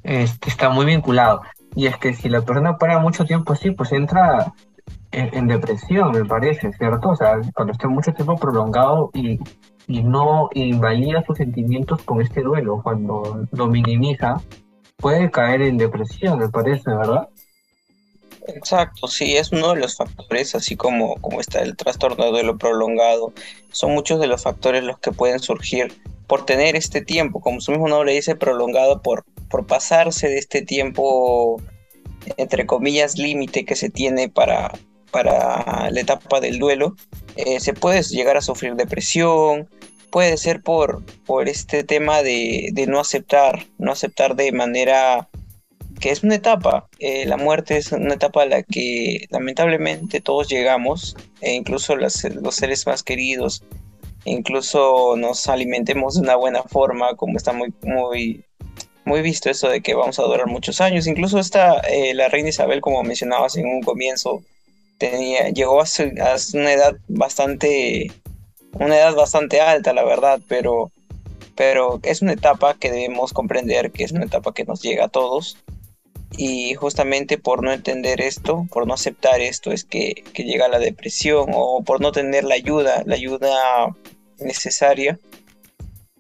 este, 0.04 0.50
está 0.50 0.70
muy 0.70 0.86
vinculado. 0.86 1.42
Y 1.76 1.88
es 1.88 1.98
que 1.98 2.14
si 2.14 2.30
la 2.30 2.42
persona 2.42 2.78
para 2.78 3.00
mucho 3.00 3.26
tiempo 3.26 3.54
así, 3.54 3.72
pues 3.72 3.92
entra 3.92 4.54
en, 5.12 5.48
depresión, 5.48 6.12
me 6.12 6.26
parece, 6.26 6.72
¿cierto? 6.74 7.10
O 7.10 7.16
sea, 7.16 7.40
cuando 7.54 7.74
esté 7.74 7.88
mucho 7.88 8.14
tiempo 8.14 8.36
prolongado 8.38 9.10
y, 9.14 9.40
y 9.88 10.04
no 10.04 10.50
invalida 10.54 11.24
sus 11.24 11.38
sentimientos 11.38 12.02
con 12.04 12.22
este 12.22 12.42
duelo, 12.42 12.82
cuando 12.82 13.46
lo 13.52 13.68
minimiza, 13.68 14.42
puede 15.02 15.32
caer 15.32 15.62
en 15.62 15.78
depresión, 15.78 16.40
me 16.40 16.50
parece, 16.50 16.90
¿verdad? 16.90 17.28
Exacto, 18.48 19.08
sí, 19.08 19.36
es 19.36 19.52
uno 19.52 19.74
de 19.74 19.80
los 19.80 19.98
factores, 19.98 20.56
así 20.56 20.76
como, 20.76 21.16
como 21.16 21.40
está 21.42 21.60
el 21.62 21.76
trastorno 21.76 22.26
de 22.26 22.32
duelo 22.32 22.58
prolongado. 22.58 23.34
Son 23.72 23.94
muchos 23.94 24.20
de 24.20 24.28
los 24.28 24.44
factores 24.44 24.84
los 24.84 25.00
que 25.00 25.12
pueden 25.12 25.40
surgir 25.40 25.94
por 26.28 26.46
tener 26.46 26.76
este 26.76 27.02
tiempo, 27.02 27.42
como 27.42 27.62
su 27.62 27.72
mismo 27.72 27.88
nombre 27.88 28.14
dice, 28.14 28.36
prolongado 28.36 29.02
por, 29.02 29.26
por 29.50 29.68
pasarse 29.68 30.28
de 30.28 30.38
este 30.38 30.62
tiempo, 30.62 31.62
entre 32.38 32.66
comillas, 32.66 33.18
límite 33.18 33.66
que 33.66 33.76
se 33.76 33.90
tiene 33.90 34.30
para, 34.30 34.72
para 35.12 35.92
la 35.92 36.00
etapa 36.00 36.40
del 36.40 36.58
duelo. 36.58 36.96
Eh, 37.36 37.60
se 37.60 37.74
puede 37.74 38.02
llegar 38.04 38.38
a 38.38 38.42
sufrir 38.42 38.76
depresión, 38.76 39.70
puede 40.12 40.38
ser 40.38 40.62
por, 40.62 41.04
por 41.26 41.50
este 41.50 41.84
tema 41.84 42.22
de, 42.22 42.72
no 42.88 43.00
aceptar, 43.00 43.66
no 43.78 43.94
aceptar 43.94 44.36
de 44.36 44.52
manera 44.52 45.30
que 46.00 46.12
es 46.12 46.24
una 46.24 46.36
etapa. 46.36 46.88
Eh, 47.00 47.26
la 47.26 47.38
muerte 47.38 47.78
es 47.78 47.92
una 47.92 48.16
etapa 48.16 48.44
a 48.44 48.46
la 48.46 48.64
que 48.64 49.28
lamentablemente 49.30 50.20
todos 50.20 50.50
llegamos, 50.50 51.16
e 51.40 51.54
incluso 51.54 51.96
los 51.96 52.14
seres 52.52 52.86
más 52.86 53.04
queridos, 53.04 53.64
incluso 54.26 55.16
nos 55.18 55.48
alimentemos 55.48 56.16
de 56.16 56.22
una 56.22 56.36
buena 56.36 56.64
forma, 56.64 57.16
como 57.16 57.38
está 57.38 57.54
muy, 57.54 57.74
muy, 57.84 58.44
muy 59.06 59.22
visto 59.22 59.50
eso 59.50 59.70
de 59.70 59.82
que 59.82 59.94
vamos 59.94 60.20
a 60.20 60.24
durar 60.24 60.48
muchos 60.48 60.82
años. 60.82 61.08
Incluso 61.08 61.40
esta, 61.40 61.80
eh, 61.82 62.14
la 62.14 62.30
reina 62.30 62.50
Isabel, 62.50 62.82
como 62.82 63.04
mencionabas 63.04 63.56
en 63.58 63.68
un 63.68 63.82
comienzo, 63.82 64.44
tenía, 64.98 65.50
llegó 65.50 65.82
a, 65.82 65.86
a 65.86 66.36
una 66.54 66.74
edad 66.74 66.96
bastante 67.08 68.12
una 68.74 68.98
edad 68.98 69.16
bastante 69.16 69.62
alta, 69.62 69.94
la 69.94 70.04
verdad, 70.04 70.42
pero, 70.48 70.92
pero 71.56 72.00
es 72.04 72.22
una 72.22 72.34
etapa 72.34 72.76
que 72.76 72.92
debemos 72.92 73.34
comprender 73.34 73.92
que 73.92 74.04
es 74.04 74.12
una 74.12 74.26
etapa 74.26 74.54
que 74.54 74.66
nos 74.66 74.82
llega 74.82 75.06
a 75.06 75.10
todos. 75.10 75.58
Y 76.38 76.76
justamente 76.76 77.38
por 77.38 77.62
no 77.62 77.74
entender 77.74 78.22
esto, 78.22 78.66
por 78.72 78.88
no 78.88 78.94
aceptar 78.94 79.42
esto, 79.42 79.72
es 79.72 79.84
que, 79.84 80.24
que 80.34 80.44
llega 80.44 80.70
la 80.70 80.80
depresión 80.80 81.50
o 81.54 81.84
por 81.84 82.00
no 82.00 82.14
tener 82.14 82.46
la 82.46 82.56
ayuda, 82.56 83.04
la 83.06 83.16
ayuda 83.16 83.96
necesaria, 84.40 85.20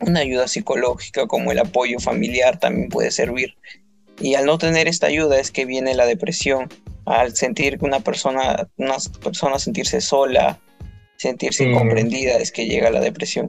una 0.01 0.19
ayuda 0.19 0.47
psicológica 0.47 1.27
como 1.27 1.51
el 1.51 1.59
apoyo 1.59 1.99
familiar 1.99 2.59
también 2.59 2.89
puede 2.89 3.11
servir. 3.11 3.55
Y 4.19 4.35
al 4.35 4.45
no 4.45 4.57
tener 4.57 4.87
esta 4.87 5.07
ayuda 5.07 5.39
es 5.39 5.51
que 5.51 5.65
viene 5.65 5.95
la 5.95 6.05
depresión, 6.05 6.69
al 7.05 7.35
sentir 7.35 7.79
que 7.79 7.85
una 7.85 8.01
persona, 8.01 8.67
una 8.77 8.97
persona 9.23 9.57
sentirse 9.59 10.01
sola, 10.01 10.59
sentirse 11.21 11.69
incomprendida, 11.69 12.37
es 12.37 12.51
que 12.51 12.65
llega 12.65 12.89
la 12.89 12.99
depresión. 12.99 13.47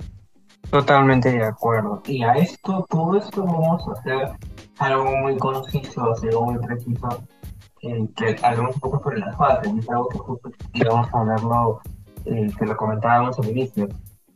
Totalmente 0.70 1.32
de 1.32 1.44
acuerdo. 1.44 2.02
Y 2.06 2.22
a 2.22 2.32
esto, 2.34 2.86
todo 2.90 3.16
esto 3.16 3.44
vamos 3.44 3.82
a 3.88 3.92
hacer 3.92 4.28
algo 4.78 5.16
muy 5.16 5.36
conciso, 5.38 6.14
algo 6.22 6.52
muy 6.52 6.58
preciso, 6.66 7.22
eh, 7.82 8.06
que 8.14 8.36
un 8.60 8.80
poco 8.80 9.02
sobre 9.02 9.20
las 9.20 9.36
fases, 9.36 9.72
es 9.74 9.88
algo 9.88 10.08
que 10.10 10.18
justo 10.18 10.50
íbamos 10.74 11.12
a 11.14 11.20
hablarlo, 11.20 11.80
eh, 12.26 12.48
que 12.58 12.66
lo 12.66 12.76
comentábamos 12.76 13.38
al 13.38 13.48
inicio. 13.50 13.88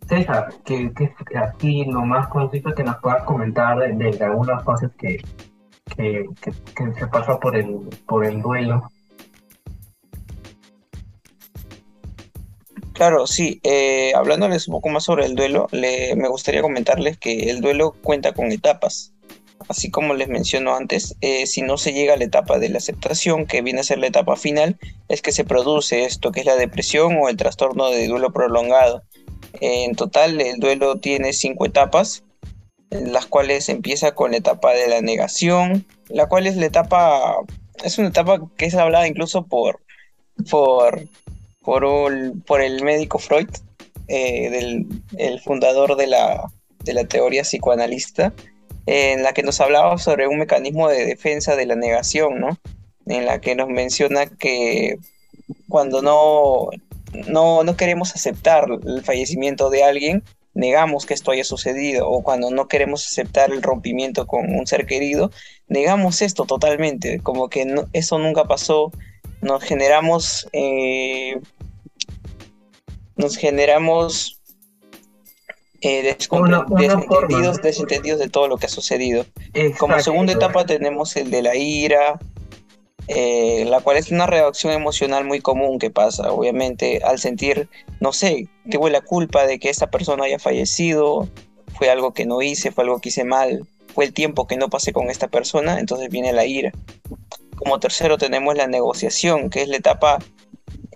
César, 0.09 0.49
que, 0.65 0.93
que 0.95 1.39
aquí 1.39 1.85
lo 1.85 2.03
más 2.07 2.29
conciso 2.29 2.73
que 2.75 2.85
nos 2.85 2.97
puedas 2.99 3.23
comentar 3.25 3.79
de, 3.79 4.25
algunas 4.25 4.65
fases 4.65 4.91
que, 4.97 5.23
que, 5.97 6.27
que, 6.41 6.93
se 6.95 7.07
pasa 7.09 7.39
por 7.39 7.55
el, 7.57 7.89
por 8.07 8.25
el 8.25 8.41
duelo. 8.41 8.91
Claro, 12.97 13.27
sí. 13.27 13.61
Eh, 13.63 14.13
hablándoles 14.15 14.69
un 14.69 14.73
poco 14.73 14.89
más 14.89 15.05
sobre 15.05 15.27
el 15.27 15.35
duelo, 15.35 15.69
le, 15.71 16.17
me 16.17 16.29
gustaría 16.29 16.63
comentarles 16.63 17.19
que 17.19 17.51
el 17.51 17.61
duelo 17.61 17.95
cuenta 18.03 18.33
con 18.33 18.51
etapas 18.53 19.13
así 19.69 19.91
como 19.91 20.15
les 20.15 20.29
menciono 20.29 20.75
antes, 20.75 21.17
eh, 21.21 21.47
si 21.47 21.63
no 21.63 21.77
se 21.79 21.93
llega 21.93 22.15
a 22.15 22.17
la 22.17 22.25
etapa 22.25 22.59
de 22.59 22.69
la 22.69 22.79
aceptación, 22.79 23.47
que 23.47 23.63
viene 23.63 23.81
a 23.81 23.85
ser 23.85 23.99
la 23.99 24.07
etapa 24.07 24.37
final, 24.37 24.79
es 25.09 25.23
que 25.23 25.33
se 25.33 25.45
produce 25.45 26.05
esto, 26.05 26.33
que 26.33 26.41
es 26.41 26.47
la 26.47 26.57
depresión 26.57 27.17
o 27.21 27.29
el 27.29 27.37
trastorno 27.37 27.91
de 27.91 28.07
duelo 28.07 28.33
prolongado. 28.33 29.03
en 29.61 29.95
total, 29.95 30.41
el 30.41 30.59
duelo 30.59 30.99
tiene 31.01 31.33
cinco 31.33 31.67
etapas, 31.67 32.25
las 32.91 33.27
cuales 33.27 33.69
empieza 33.69 34.15
con 34.15 34.33
la 34.33 34.37
etapa 34.39 34.73
de 34.73 34.89
la 34.89 35.01
negación, 35.01 35.87
la 36.09 36.27
cual 36.29 36.47
es 36.47 36.57
la 36.57 36.67
etapa, 36.67 37.37
es 37.83 37.99
una 37.99 38.09
etapa 38.09 38.41
que 38.57 38.67
es 38.67 38.75
hablada 38.75 39.09
incluso 39.09 39.47
por, 39.47 39.81
por, 40.51 41.09
por, 41.67 42.63
el 42.63 42.85
médico 42.85 43.19
Freud, 43.19 43.49
eh, 44.07 44.51
del, 44.51 44.87
el 45.19 45.41
fundador 45.41 45.97
de 45.97 46.07
la, 46.07 46.45
de 46.85 46.95
la 46.95 47.05
teoría 47.05 47.43
psicoanalista, 47.43 48.33
en 48.87 49.25
la 49.25 49.33
que 49.33 49.43
nos 49.43 49.61
hablaba 49.61 49.99
sobre 49.99 50.29
un 50.29 50.39
mecanismo 50.39 50.89
de 50.89 51.05
defensa 51.05 51.57
de 51.57 51.67
la 51.67 51.75
negación, 51.75 52.39
¿no? 52.39 52.57
En 53.07 53.27
la 53.27 53.41
que 53.41 53.57
nos 53.57 53.69
menciona 53.69 54.27
que 54.27 54.97
cuando 55.69 56.03
no, 56.03 56.71
no, 57.27 57.77
queremos 57.77 58.15
aceptar 58.15 58.69
el 58.87 59.03
fallecimiento 59.03 59.69
de 59.69 59.83
alguien, 59.83 60.23
negamos 60.55 61.05
que 61.05 61.15
esto 61.15 61.33
haya 61.33 61.43
sucedido, 61.43 62.09
o 62.09 62.23
cuando 62.23 62.53
no 62.53 62.69
queremos 62.69 63.05
aceptar 63.05 63.51
el 63.51 63.61
rompimiento 63.61 64.29
con 64.29 64.55
un 64.55 64.69
ser 64.69 64.87
querido, 64.87 65.33
negamos 65.67 66.23
esto 66.23 66.45
totalmente, 66.45 67.19
como 67.19 67.49
que 67.49 67.67
eso 67.93 68.21
nunca 68.21 68.45
pasó, 68.45 68.93
nos 69.43 69.63
generamos, 69.63 70.49
eh, 70.53 71.41
nos 73.17 73.37
generamos 73.37 74.41
eh, 75.81 76.17
desentendidos, 77.63 78.19
de 78.19 78.29
todo 78.31 78.49
lo 78.49 78.57
que 78.57 78.67
ha 78.67 78.71
sucedido. 78.71 79.27
Como 79.79 80.01
segunda 80.01 80.33
etapa 80.33 80.67
tenemos 80.67 81.17
el 81.17 81.31
de 81.31 81.43
la 81.43 81.57
ira, 81.57 82.19
eh, 83.09 83.65
la 83.69 83.81
cual 83.81 83.97
es 83.97 84.11
una 84.11 84.27
reacción 84.27 84.73
emocional 84.73 85.25
muy 85.25 85.41
común 85.41 85.79
que 85.79 85.91
pasa, 85.91 86.33
obviamente, 86.33 87.01
al 87.05 87.19
sentir, 87.19 87.69
no 88.01 88.13
sé, 88.13 88.49
tengo 88.69 88.89
la 88.89 89.01
culpa 89.01 89.47
de 89.47 89.59
que 89.59 89.71
esta 89.71 89.91
persona 89.91 90.25
haya 90.25 90.39
fallecido, 90.39 91.29
fue 91.77 91.91
algo 91.91 92.13
que 92.13 92.27
no 92.27 92.43
hice, 92.43 92.73
fue 92.73 92.85
algo 92.85 93.01
que 93.01 93.11
hice 93.11 93.25
mal, 93.25 93.67
fue 93.95 94.07
el 94.07 94.13
tiempo 94.13 94.47
que 94.47 94.57
no 94.57 94.69
pasé 94.69 94.93
con 94.93 95.09
esta 95.09 95.29
persona, 95.29 95.79
entonces 95.79 96.09
viene 96.09 96.33
la 96.33 96.47
ira. 96.47 96.73
Como 97.57 97.79
tercero 97.79 98.19
tenemos 98.19 98.57
la 98.57 98.67
negociación, 98.67 99.51
que 99.51 99.63
es 99.63 99.69
la 99.69 99.77
etapa 99.77 100.19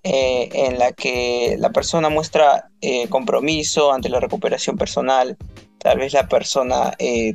eh, 0.03 0.49
en 0.53 0.79
la 0.79 0.93
que 0.93 1.57
la 1.59 1.71
persona 1.71 2.09
muestra 2.09 2.71
eh, 2.81 3.09
compromiso 3.09 3.93
ante 3.93 4.09
la 4.09 4.21
recuperación 4.21 4.77
personal. 4.77 5.37
Tal 5.79 5.99
vez 5.99 6.13
la 6.13 6.29
persona 6.29 6.95
eh, 6.99 7.35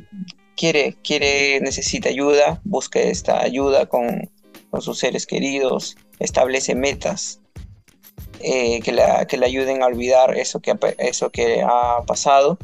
quiere, 0.56 0.96
quiere, 1.04 1.60
necesita 1.60 2.08
ayuda, 2.08 2.60
busca 2.64 2.98
esta 2.98 3.40
ayuda 3.40 3.86
con, 3.86 4.30
sus 4.80 4.98
seres 4.98 5.26
queridos, 5.26 5.96
establece 6.18 6.74
metas 6.74 7.40
que, 8.40 8.92
la, 8.92 9.26
que 9.26 9.38
le 9.38 9.46
ayuden 9.46 9.82
a 9.82 9.86
olvidar 9.86 10.36
eso 10.36 10.60
que, 10.60 10.76
eso 10.98 11.30
que 11.30 11.62
ha 11.62 12.02
pasado. 12.06 12.58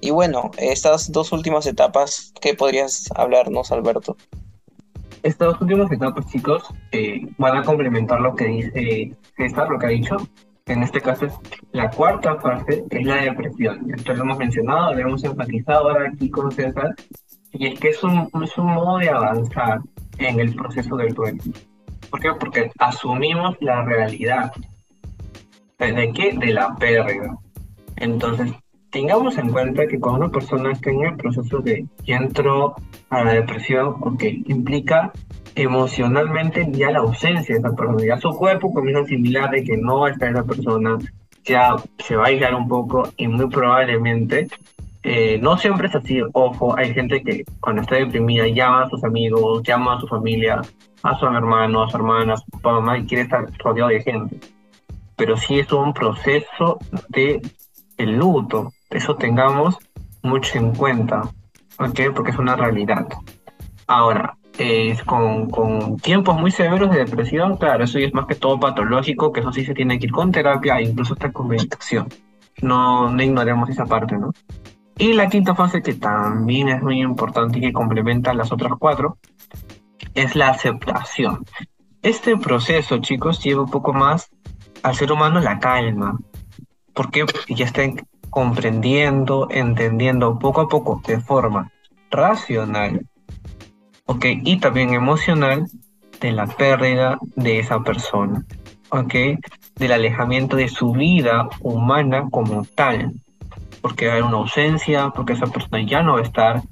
Y 0.00 0.10
bueno, 0.10 0.50
estas 0.58 1.10
dos 1.10 1.32
últimas 1.32 1.66
etapas, 1.66 2.32
¿qué 2.40 2.54
podrías 2.54 3.08
hablarnos, 3.14 3.72
Alberto? 3.72 4.16
Estas 5.22 5.60
últimas 5.60 5.90
etapas, 5.92 6.26
chicos, 6.26 6.64
eh, 6.90 7.20
van 7.38 7.58
a 7.58 7.62
complementar 7.62 8.20
lo 8.20 8.34
que 8.34 8.46
dice 8.46 9.16
César, 9.36 9.68
lo 9.70 9.78
que 9.78 9.86
ha 9.86 9.90
dicho. 9.90 10.16
En 10.66 10.82
este 10.82 11.00
caso 11.00 11.26
es 11.26 11.34
la 11.72 11.90
cuarta 11.90 12.40
fase, 12.40 12.84
es 12.90 13.06
la 13.06 13.16
depresión. 13.16 13.92
Esto 13.94 14.14
lo 14.14 14.22
hemos 14.24 14.38
mencionado, 14.38 14.94
lo 14.94 15.00
hemos 15.00 15.24
enfatizado 15.24 15.90
ahora 15.90 16.10
aquí 16.12 16.30
con 16.30 16.50
César. 16.50 16.94
Y 17.52 17.66
es 17.66 17.78
que 17.78 17.88
es 17.88 18.02
un, 18.02 18.28
es 18.42 18.58
un 18.58 18.66
modo 18.66 18.98
de 18.98 19.10
avanzar 19.10 19.80
en 20.18 20.40
el 20.40 20.54
proceso 20.54 20.96
del 20.96 21.14
duelo. 21.14 21.42
¿Por 22.10 22.20
qué? 22.20 22.28
Porque 22.38 22.70
asumimos 22.78 23.56
la 23.60 23.84
realidad. 23.84 24.52
¿De 25.78 26.12
qué? 26.12 26.32
De 26.38 26.52
la 26.52 26.74
pérdida. 26.76 27.36
Entonces, 27.96 28.52
tengamos 28.92 29.38
en 29.38 29.48
cuenta 29.50 29.86
que 29.86 29.98
cuando 29.98 30.26
una 30.26 30.32
persona 30.32 30.70
está 30.70 30.90
en 30.90 31.06
el 31.06 31.16
proceso 31.16 31.58
de 31.60 31.86
ya 32.04 32.18
entró 32.18 32.76
a 33.08 33.24
la 33.24 33.32
depresión, 33.32 33.96
ok, 34.00 34.22
implica 34.46 35.10
emocionalmente 35.54 36.68
ya 36.70 36.90
la 36.90 37.00
ausencia 37.00 37.54
de 37.54 37.60
esa 37.60 37.74
persona, 37.74 38.04
ya 38.04 38.18
su 38.18 38.30
cuerpo 38.30 38.72
comienza 38.72 39.00
a 39.00 39.04
asimilar 39.04 39.50
de 39.50 39.64
que 39.64 39.78
no 39.78 40.06
está 40.06 40.28
esa 40.28 40.44
persona, 40.44 40.98
ya 41.42 41.74
se 41.98 42.16
va 42.16 42.24
a 42.24 42.28
aislar 42.28 42.54
un 42.54 42.68
poco 42.68 43.08
y 43.16 43.26
muy 43.28 43.48
probablemente, 43.48 44.48
eh, 45.02 45.38
no 45.42 45.56
siempre 45.56 45.88
es 45.88 45.94
así, 45.94 46.20
ojo, 46.34 46.76
hay 46.76 46.92
gente 46.92 47.22
que 47.22 47.44
cuando 47.60 47.82
está 47.82 47.96
deprimida 47.96 48.46
llama 48.46 48.84
a 48.84 48.90
sus 48.90 49.02
amigos, 49.04 49.62
llama 49.62 49.94
a 49.96 50.00
su 50.00 50.06
familia, 50.06 50.60
a 51.02 51.18
su 51.18 51.26
hermano, 51.26 51.82
a 51.82 51.90
su 51.90 51.96
hermana, 51.96 52.34
a 52.34 52.36
su 52.36 52.44
papá, 52.50 52.72
mamá 52.74 52.98
y 52.98 53.06
quiere 53.06 53.24
estar 53.24 53.46
rodeado 53.58 53.88
de 53.88 54.02
gente. 54.02 54.36
Pero 55.16 55.36
sí 55.36 55.58
es 55.58 55.72
un 55.72 55.92
proceso 55.94 56.78
de 57.08 57.40
el 57.96 58.16
luto, 58.16 58.72
eso 58.92 59.16
tengamos 59.16 59.78
mucho 60.22 60.58
en 60.58 60.74
cuenta, 60.74 61.22
¿ok? 61.78 62.00
Porque 62.14 62.30
es 62.30 62.38
una 62.38 62.56
realidad. 62.56 63.06
Ahora, 63.86 64.36
con, 65.06 65.50
con, 65.50 65.96
tiempos 65.96 66.38
muy 66.38 66.50
severos 66.50 66.90
de 66.90 67.04
depresión, 67.04 67.56
claro, 67.56 67.84
eso 67.84 67.98
es 67.98 68.12
más 68.14 68.26
que 68.26 68.34
todo 68.34 68.60
patológico, 68.60 69.32
que 69.32 69.40
eso 69.40 69.52
sí 69.52 69.64
se 69.64 69.74
tiene 69.74 69.98
que 69.98 70.06
ir 70.06 70.12
con 70.12 70.30
terapia 70.30 70.78
e 70.78 70.84
incluso 70.84 71.14
hasta 71.14 71.32
con 71.32 71.48
medicación. 71.48 72.08
No, 72.60 73.10
no 73.10 73.22
ignoremos 73.22 73.68
esa 73.70 73.86
parte, 73.86 74.16
¿no? 74.16 74.30
Y 74.98 75.14
la 75.14 75.28
quinta 75.28 75.54
fase, 75.54 75.82
que 75.82 75.94
también 75.94 76.68
es 76.68 76.82
muy 76.82 77.00
importante 77.00 77.58
y 77.58 77.62
que 77.62 77.72
complementa 77.72 78.34
las 78.34 78.52
otras 78.52 78.72
cuatro, 78.78 79.18
es 80.14 80.36
la 80.36 80.48
aceptación. 80.48 81.44
Este 82.02 82.36
proceso, 82.36 82.98
chicos, 82.98 83.42
lleva 83.42 83.62
un 83.62 83.70
poco 83.70 83.92
más 83.92 84.30
al 84.82 84.94
ser 84.94 85.12
humano 85.12 85.40
la 85.40 85.58
calma. 85.58 86.18
Porque 86.92 87.24
ya 87.48 87.64
estén 87.64 88.06
comprendiendo, 88.32 89.46
entendiendo 89.50 90.38
poco 90.38 90.62
a 90.62 90.68
poco 90.68 91.02
de 91.06 91.20
forma 91.20 91.70
racional, 92.10 93.06
¿ok? 94.06 94.24
Y 94.42 94.56
también 94.56 94.94
emocional 94.94 95.66
de 96.18 96.32
la 96.32 96.46
pérdida 96.46 97.18
de 97.36 97.58
esa 97.58 97.80
persona, 97.80 98.42
¿ok? 98.88 99.14
Del 99.76 99.92
alejamiento 99.92 100.56
de 100.56 100.68
su 100.68 100.92
vida 100.92 101.46
humana 101.60 102.26
como 102.30 102.64
tal, 102.74 103.12
porque 103.82 104.10
hay 104.10 104.22
una 104.22 104.38
ausencia, 104.38 105.10
porque 105.14 105.34
esa 105.34 105.48
persona 105.48 105.82
ya 105.82 106.02
no 106.02 106.14
va 106.14 106.20
a 106.20 106.22
estar, 106.22 106.62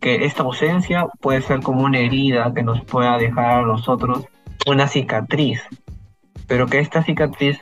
que 0.00 0.26
esta 0.26 0.42
ausencia 0.42 1.06
puede 1.22 1.40
ser 1.40 1.62
como 1.62 1.80
una 1.80 1.98
herida 1.98 2.52
que 2.52 2.62
nos 2.62 2.84
pueda 2.84 3.16
dejar 3.16 3.60
a 3.60 3.66
nosotros 3.66 4.26
una 4.66 4.86
cicatriz, 4.86 5.62
pero 6.46 6.66
que 6.66 6.80
esta 6.80 7.02
cicatriz 7.02 7.58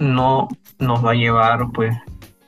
no 0.00 0.48
nos 0.80 1.06
va 1.06 1.12
a 1.12 1.14
llevar 1.14 1.70
pues 1.72 1.96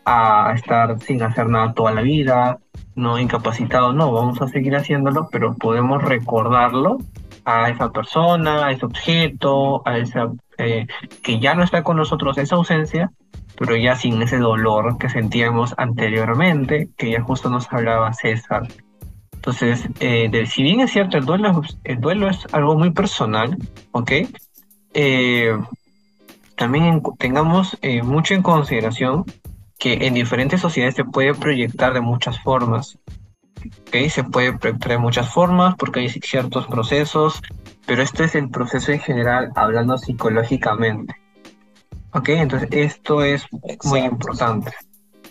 a 0.05 0.53
estar 0.55 0.99
sin 1.01 1.23
hacer 1.23 1.49
nada 1.49 1.75
toda 1.75 1.93
la 1.93 2.03
vida, 2.03 2.59
no 2.95 3.19
incapacitado, 3.19 3.93
no, 3.93 4.13
vamos 4.13 4.41
a 4.43 4.49
seguir 4.49 4.75
haciéndolo, 4.77 5.29
pero 5.31 5.55
podemos 5.55 6.03
recordarlo 6.03 6.99
a 7.45 7.71
esa 7.71 7.91
persona, 7.91 8.67
a 8.67 8.73
ese 8.73 8.87
objeto, 8.87 9.83
a 9.87 9.99
esa 9.99 10.31
eh, 10.59 10.87
que 11.23 11.41
ya 11.41 11.55
no 11.55 11.65
está 11.65 11.83
con 11.83 11.97
nosotros 11.97 12.39
esa 12.39 12.57
ausencia, 12.57 13.11
pero 13.59 13.77
ya 13.77 13.97
sin 13.97 14.21
ese 14.23 14.39
dolor 14.39 14.99
que 14.99 15.09
sentíamos 15.09 15.75
anteriormente, 15.77 16.89
que 16.97 17.11
ya 17.11 17.23
justo 17.23 17.49
nos 17.51 17.73
hablaba 17.73 18.13
César. 18.13 18.69
Entonces, 19.35 19.89
eh, 20.01 20.29
de- 20.31 20.47
si 20.47 20.63
bien 20.63 20.81
es 20.81 20.93
cierto, 20.93 21.17
el 21.19 21.25
duelo, 21.25 21.63
el 21.85 22.01
duelo 22.01 22.29
es 22.29 22.47
algo 22.53 22.77
muy 22.79 22.91
personal, 22.91 23.57
¿ok? 23.93 24.13
Eh, 24.95 25.57
también 26.57 26.85
en- 26.85 27.03
tengamos 27.19 27.77
eh, 27.83 28.03
mucho 28.03 28.35
en 28.35 28.43
consideración 28.43 29.25
que 29.83 30.07
en 30.07 30.15
diferentes 30.15 30.61
sociedades 30.61 30.95
se 30.95 31.05
puede 31.05 31.35
proyectar 31.35 31.93
de 31.93 32.01
muchas 32.01 32.41
formas, 32.41 32.97
¿ok? 33.89 34.09
Se 34.11 34.23
puede 34.23 34.57
proyectar 34.57 34.93
de 34.93 34.99
muchas 34.99 35.29
formas 35.29 35.75
porque 35.77 35.99
hay 35.99 36.09
ciertos 36.09 36.69
procesos, 36.69 37.43
pero 37.85 38.01
este 38.01 38.23
es 38.23 38.37
el 38.37 38.49
proceso 38.49 38.93
en 38.93 39.01
general 39.01 39.51
hablando 39.57 39.99
psicológicamente, 39.99 41.17
¿ok? 42.13 42.29
Entonces, 42.29 42.69
esto 42.71 43.25
es 43.25 43.45
muy 43.51 43.99
Exacto. 43.99 43.99
importante. 43.99 44.73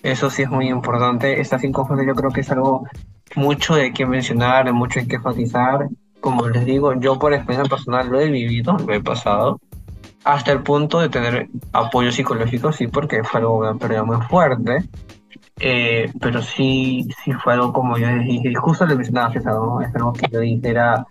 Eso 0.03 0.29
sí 0.29 0.41
es 0.41 0.49
muy 0.49 0.67
importante. 0.67 1.39
Estas 1.39 1.61
cinco 1.61 1.87
fases 1.87 2.05
yo 2.05 2.13
creo 2.13 2.31
que 2.31 2.41
es 2.41 2.51
algo 2.51 2.83
mucho 3.37 3.75
de 3.75 3.93
qué 3.93 4.05
mencionar, 4.05 4.73
mucho 4.73 4.99
de 4.99 5.07
qué 5.07 5.15
enfatizar. 5.15 5.87
Como 6.19 6.49
les 6.49 6.65
digo, 6.65 6.93
yo 6.99 7.17
por 7.17 7.33
experiencia 7.33 7.73
personal 7.73 8.09
lo 8.09 8.19
he 8.19 8.29
vivido, 8.29 8.75
lo 8.85 8.93
he 8.93 9.01
pasado, 9.01 9.61
hasta 10.23 10.51
el 10.51 10.61
punto 10.61 10.99
de 10.99 11.09
tener 11.09 11.49
apoyo 11.73 12.11
psicológico, 12.11 12.71
sí, 12.71 12.87
porque 12.87 13.23
fue 13.23 13.39
algo 13.39 13.57
una 13.57 13.75
pérdida 13.75 14.03
muy 14.03 14.17
fuerte. 14.21 14.83
Eh, 15.59 16.11
pero 16.19 16.41
sí, 16.41 17.07
sí 17.23 17.33
fue 17.33 17.53
algo 17.53 17.71
como 17.71 17.97
yo 17.97 18.07
dije, 18.07 18.53
justo 18.55 18.85
le 18.85 18.95
mencionaba 18.95 19.31
César, 19.31 19.53
¿no? 19.53 19.81
Es 19.81 19.93
algo 19.95 20.13
que 20.13 20.27
yo 20.31 20.39
dije, 20.39 20.69
era, 20.69 21.05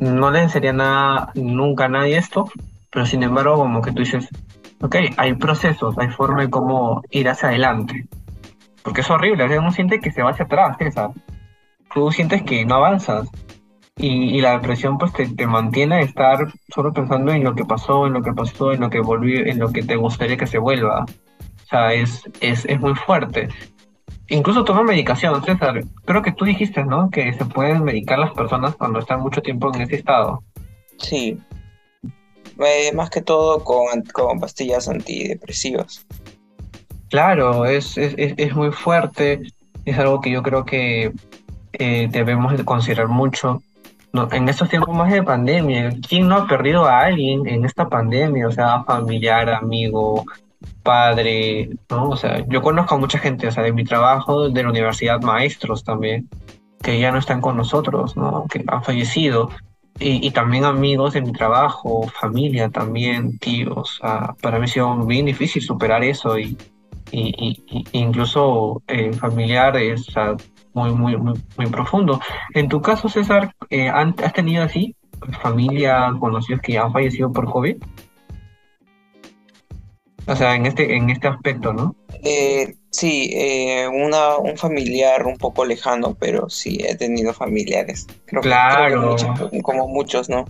no 0.00 0.30
le 0.30 0.42
enseñaría 0.42 0.72
nada 0.72 1.32
nunca 1.34 1.84
a 1.84 1.88
nadie 1.88 2.16
esto, 2.16 2.46
pero 2.90 3.06
sin 3.06 3.22
embargo, 3.22 3.56
como 3.56 3.80
que 3.80 3.92
tú 3.92 4.00
dices, 4.00 4.28
ok, 4.80 4.96
hay 5.16 5.34
procesos, 5.34 5.96
hay 5.98 6.08
forma 6.08 6.42
de 6.42 6.50
cómo 6.50 7.02
ir 7.10 7.28
hacia 7.28 7.50
adelante. 7.50 8.06
Porque 8.82 9.02
es 9.02 9.10
horrible, 9.10 9.44
o 9.44 9.48
sea, 9.48 9.60
uno 9.60 9.70
siente 9.70 10.00
que 10.00 10.10
se 10.10 10.22
va 10.22 10.30
hacia 10.30 10.46
atrás, 10.46 10.76
César. 10.78 11.10
Tú 11.94 12.10
sientes 12.10 12.42
que 12.42 12.64
no 12.64 12.76
avanzas. 12.76 13.28
Y, 13.98 14.36
y 14.36 14.40
la 14.40 14.52
depresión 14.52 14.96
pues 14.96 15.12
te, 15.12 15.28
te 15.28 15.46
mantiene 15.46 15.96
a 15.96 16.00
estar 16.00 16.52
solo 16.72 16.92
pensando 16.92 17.32
en 17.32 17.42
lo 17.42 17.54
que 17.54 17.64
pasó, 17.64 18.06
en 18.06 18.12
lo 18.12 18.22
que 18.22 18.32
pasó, 18.32 18.72
en 18.72 18.80
lo 18.80 18.90
que 18.90 19.00
volvió, 19.00 19.44
en 19.44 19.58
lo 19.58 19.70
que 19.72 19.82
te 19.82 19.96
gustaría 19.96 20.36
que 20.36 20.46
se 20.46 20.58
vuelva. 20.58 21.04
O 21.04 21.66
sea, 21.68 21.92
es, 21.92 22.22
es, 22.40 22.64
es 22.64 22.80
muy 22.80 22.94
fuerte. 22.94 23.48
Incluso 24.28 24.64
toma 24.64 24.82
medicación, 24.82 25.42
César. 25.42 25.82
Creo 26.04 26.22
que 26.22 26.32
tú 26.32 26.44
dijiste, 26.44 26.84
¿no? 26.84 27.10
Que 27.10 27.32
se 27.32 27.44
pueden 27.44 27.82
medicar 27.82 28.18
las 28.18 28.32
personas 28.32 28.76
cuando 28.76 29.00
están 29.00 29.20
mucho 29.20 29.42
tiempo 29.42 29.74
en 29.74 29.82
ese 29.82 29.96
estado. 29.96 30.42
Sí. 30.98 31.38
Eh, 32.58 32.92
más 32.94 33.10
que 33.10 33.22
todo 33.22 33.64
con, 33.64 34.02
con 34.12 34.38
pastillas 34.38 34.88
antidepresivas. 34.88 36.06
Claro, 37.10 37.64
es, 37.64 37.96
es, 37.98 38.14
es, 38.18 38.34
es 38.36 38.54
muy 38.54 38.70
fuerte. 38.70 39.40
Es 39.84 39.98
algo 39.98 40.20
que 40.20 40.30
yo 40.30 40.42
creo 40.42 40.64
que 40.64 41.12
eh, 41.72 42.08
debemos 42.10 42.56
de 42.56 42.64
considerar 42.64 43.08
mucho. 43.08 43.62
No, 44.12 44.28
en 44.32 44.48
estos 44.48 44.68
tiempos 44.70 44.96
más 44.96 45.12
de 45.12 45.22
pandemia, 45.22 45.90
¿quién 46.08 46.28
no 46.28 46.36
ha 46.36 46.46
perdido 46.48 46.86
a 46.86 47.00
alguien 47.00 47.46
en 47.46 47.64
esta 47.64 47.88
pandemia? 47.88 48.48
O 48.48 48.50
sea, 48.50 48.82
familiar, 48.84 49.50
amigo, 49.50 50.24
padre, 50.82 51.70
¿no? 51.90 52.10
O 52.10 52.16
sea, 52.16 52.44
yo 52.48 52.62
conozco 52.62 52.94
a 52.94 52.98
mucha 52.98 53.18
gente, 53.18 53.46
o 53.48 53.52
sea, 53.52 53.62
de 53.62 53.72
mi 53.72 53.84
trabajo, 53.84 54.48
de 54.48 54.62
la 54.62 54.70
universidad, 54.70 55.20
maestros 55.20 55.84
también, 55.84 56.28
que 56.82 56.98
ya 56.98 57.12
no 57.12 57.18
están 57.18 57.40
con 57.40 57.56
nosotros, 57.56 58.16
¿no? 58.16 58.46
Que 58.50 58.64
han 58.66 58.82
fallecido. 58.82 59.50
Y, 60.00 60.26
y 60.26 60.30
también 60.30 60.64
amigos 60.64 61.14
de 61.14 61.22
mi 61.22 61.32
trabajo, 61.32 62.06
familia 62.20 62.70
también, 62.70 63.38
tíos. 63.38 63.76
O 64.00 64.06
sea, 64.06 64.34
para 64.40 64.58
mí 64.58 64.64
ha 64.64 64.68
sido 64.68 64.96
bien 65.04 65.26
difícil 65.26 65.60
superar 65.62 66.02
eso 66.04 66.38
y, 66.38 66.56
y, 67.10 67.62
y- 67.68 67.84
incluso 67.92 68.82
eh, 68.88 69.12
familiares, 69.12 70.08
o 70.08 70.12
sea, 70.12 70.36
muy, 70.78 70.92
muy, 70.92 71.16
muy, 71.16 71.34
muy 71.56 71.66
profundo. 71.66 72.20
En 72.54 72.68
tu 72.68 72.80
caso, 72.80 73.08
César, 73.08 73.52
eh, 73.70 73.88
¿han- 73.88 74.14
¿has 74.24 74.32
tenido 74.32 74.62
así 74.64 74.94
familia, 75.42 76.12
conocidos 76.20 76.60
que 76.62 76.78
han 76.78 76.92
fallecido 76.92 77.32
por 77.32 77.50
COVID? 77.50 77.76
O 80.26 80.36
sea, 80.36 80.54
en 80.54 80.66
este, 80.66 80.94
en 80.94 81.08
este 81.10 81.26
aspecto, 81.26 81.72
¿no? 81.72 81.94
Eh, 82.22 82.74
sí, 82.90 83.30
eh, 83.32 83.88
una, 83.88 84.36
un 84.36 84.56
familiar 84.58 85.26
un 85.26 85.38
poco 85.38 85.64
lejano, 85.64 86.14
pero 86.20 86.50
sí 86.50 86.78
he 86.86 86.94
tenido 86.96 87.32
familiares. 87.32 88.06
Creo 88.26 88.42
que, 88.42 88.48
creo 88.50 88.60
que 88.60 88.76
Claro. 88.76 89.02
muchos, 89.02 89.62
como 89.62 89.88
muchos, 89.88 90.28
¿no? 90.28 90.44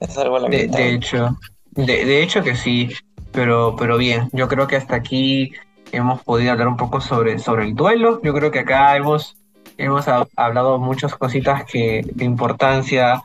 Es 0.00 0.18
algo 0.18 0.40
De, 0.48 0.66
de 0.66 0.94
hecho, 0.94 1.36
de, 1.70 2.04
de 2.04 2.22
hecho 2.22 2.42
que 2.42 2.56
sí, 2.56 2.90
pero, 3.30 3.76
pero 3.78 3.96
bien, 3.96 4.28
yo 4.32 4.48
creo 4.48 4.66
que 4.66 4.74
hasta 4.76 4.96
aquí 4.96 5.52
hemos 5.92 6.20
podido 6.24 6.50
hablar 6.52 6.66
un 6.66 6.76
poco 6.76 7.00
sobre, 7.00 7.38
sobre 7.38 7.64
el 7.66 7.74
duelo. 7.74 8.20
Yo 8.24 8.34
creo 8.34 8.50
que 8.50 8.58
acá 8.60 8.96
hemos, 8.96 9.36
hemos 9.78 10.08
ha- 10.08 10.26
hablado 10.36 10.78
muchas 10.78 11.14
cositas 11.14 11.64
que, 11.64 12.02
de 12.14 12.24
importancia, 12.24 13.22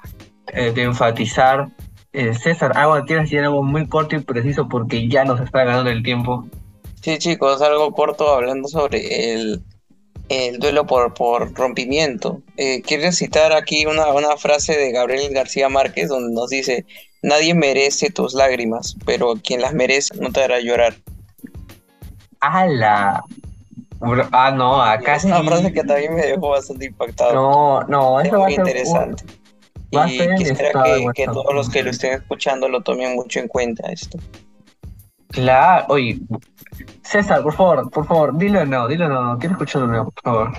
eh, 0.54 0.72
de 0.72 0.84
enfatizar. 0.84 1.70
Eh, 2.14 2.34
César, 2.34 2.72
algo 2.76 3.06
quieres 3.06 3.26
decir 3.26 3.40
algo 3.40 3.62
muy 3.64 3.88
corto 3.88 4.16
y 4.16 4.20
preciso 4.20 4.68
porque 4.68 5.08
ya 5.08 5.24
nos 5.26 5.40
está 5.42 5.64
ganando 5.64 5.90
el 5.90 6.02
tiempo. 6.04 6.48
Sí, 7.02 7.18
chicos, 7.20 7.62
algo 7.62 7.92
corto 7.94 8.34
hablando 8.34 8.68
sobre 8.68 9.34
el, 9.34 9.62
el 10.30 10.58
duelo 10.60 10.86
por, 10.88 11.14
por 11.14 11.54
rompimiento. 11.54 12.42
Eh, 12.58 12.82
quiero 12.82 13.12
citar 13.12 13.54
aquí 13.54 13.86
una, 13.86 14.08
una 14.08 14.36
frase 14.38 14.76
de 14.76 14.92
Gabriel 14.92 15.32
García 15.34 15.70
Márquez 15.70 16.10
donde 16.10 16.34
nos 16.34 16.50
dice, 16.50 16.86
nadie 17.22 17.54
merece 17.54 18.10
tus 18.10 18.34
lágrimas, 18.34 18.96
pero 19.06 19.36
quien 19.36 19.62
las 19.62 19.74
merece 19.74 20.16
no 20.20 20.32
te 20.32 20.44
hará 20.44 20.60
llorar. 20.60 20.96
¡Hala! 22.40 23.24
Bro, 24.00 24.28
Ah, 24.32 24.52
no, 24.52 24.82
acá 24.82 25.16
Es 25.16 25.24
una 25.26 25.44
frase 25.44 25.72
que 25.74 25.84
también 25.84 26.14
me 26.16 26.22
dejó 26.22 26.50
bastante 26.50 26.86
impactado. 26.86 27.34
No, 27.34 27.82
no, 27.84 28.22
Es 28.22 28.32
a 28.32 28.38
muy 28.38 28.54
un- 28.54 28.60
interesante. 28.60 29.24
va 29.96 30.08
Y 30.08 30.18
quisiera 30.36 30.84
de 30.84 31.08
que, 31.16 31.26
todos 31.26 31.54
los 31.54 31.70
que 31.70 31.82
lo 31.84 31.90
estén 31.90 32.14
escuchando 32.14 32.68
lo 32.70 32.82
tomen 32.82 33.16
mucho 33.16 33.40
en 33.40 33.48
cuenta 33.48 33.90
esto. 33.92 34.18
Claro, 35.30 35.86
oye, 35.90 36.20
César, 37.04 37.42
por 37.44 37.54
favor, 37.54 37.90
por 37.90 38.06
favor, 38.08 38.38
dilo 38.38 38.60
de 38.60 38.66
nuevo, 38.66 38.88
dilo 38.88 39.08
de 39.08 39.14
nuevo, 39.14 39.38
quiero 39.40 39.54
escucharlo 39.54 39.88
de 39.88 39.94
nuevo, 39.94 40.12
por 40.12 40.24
favor. 40.24 40.52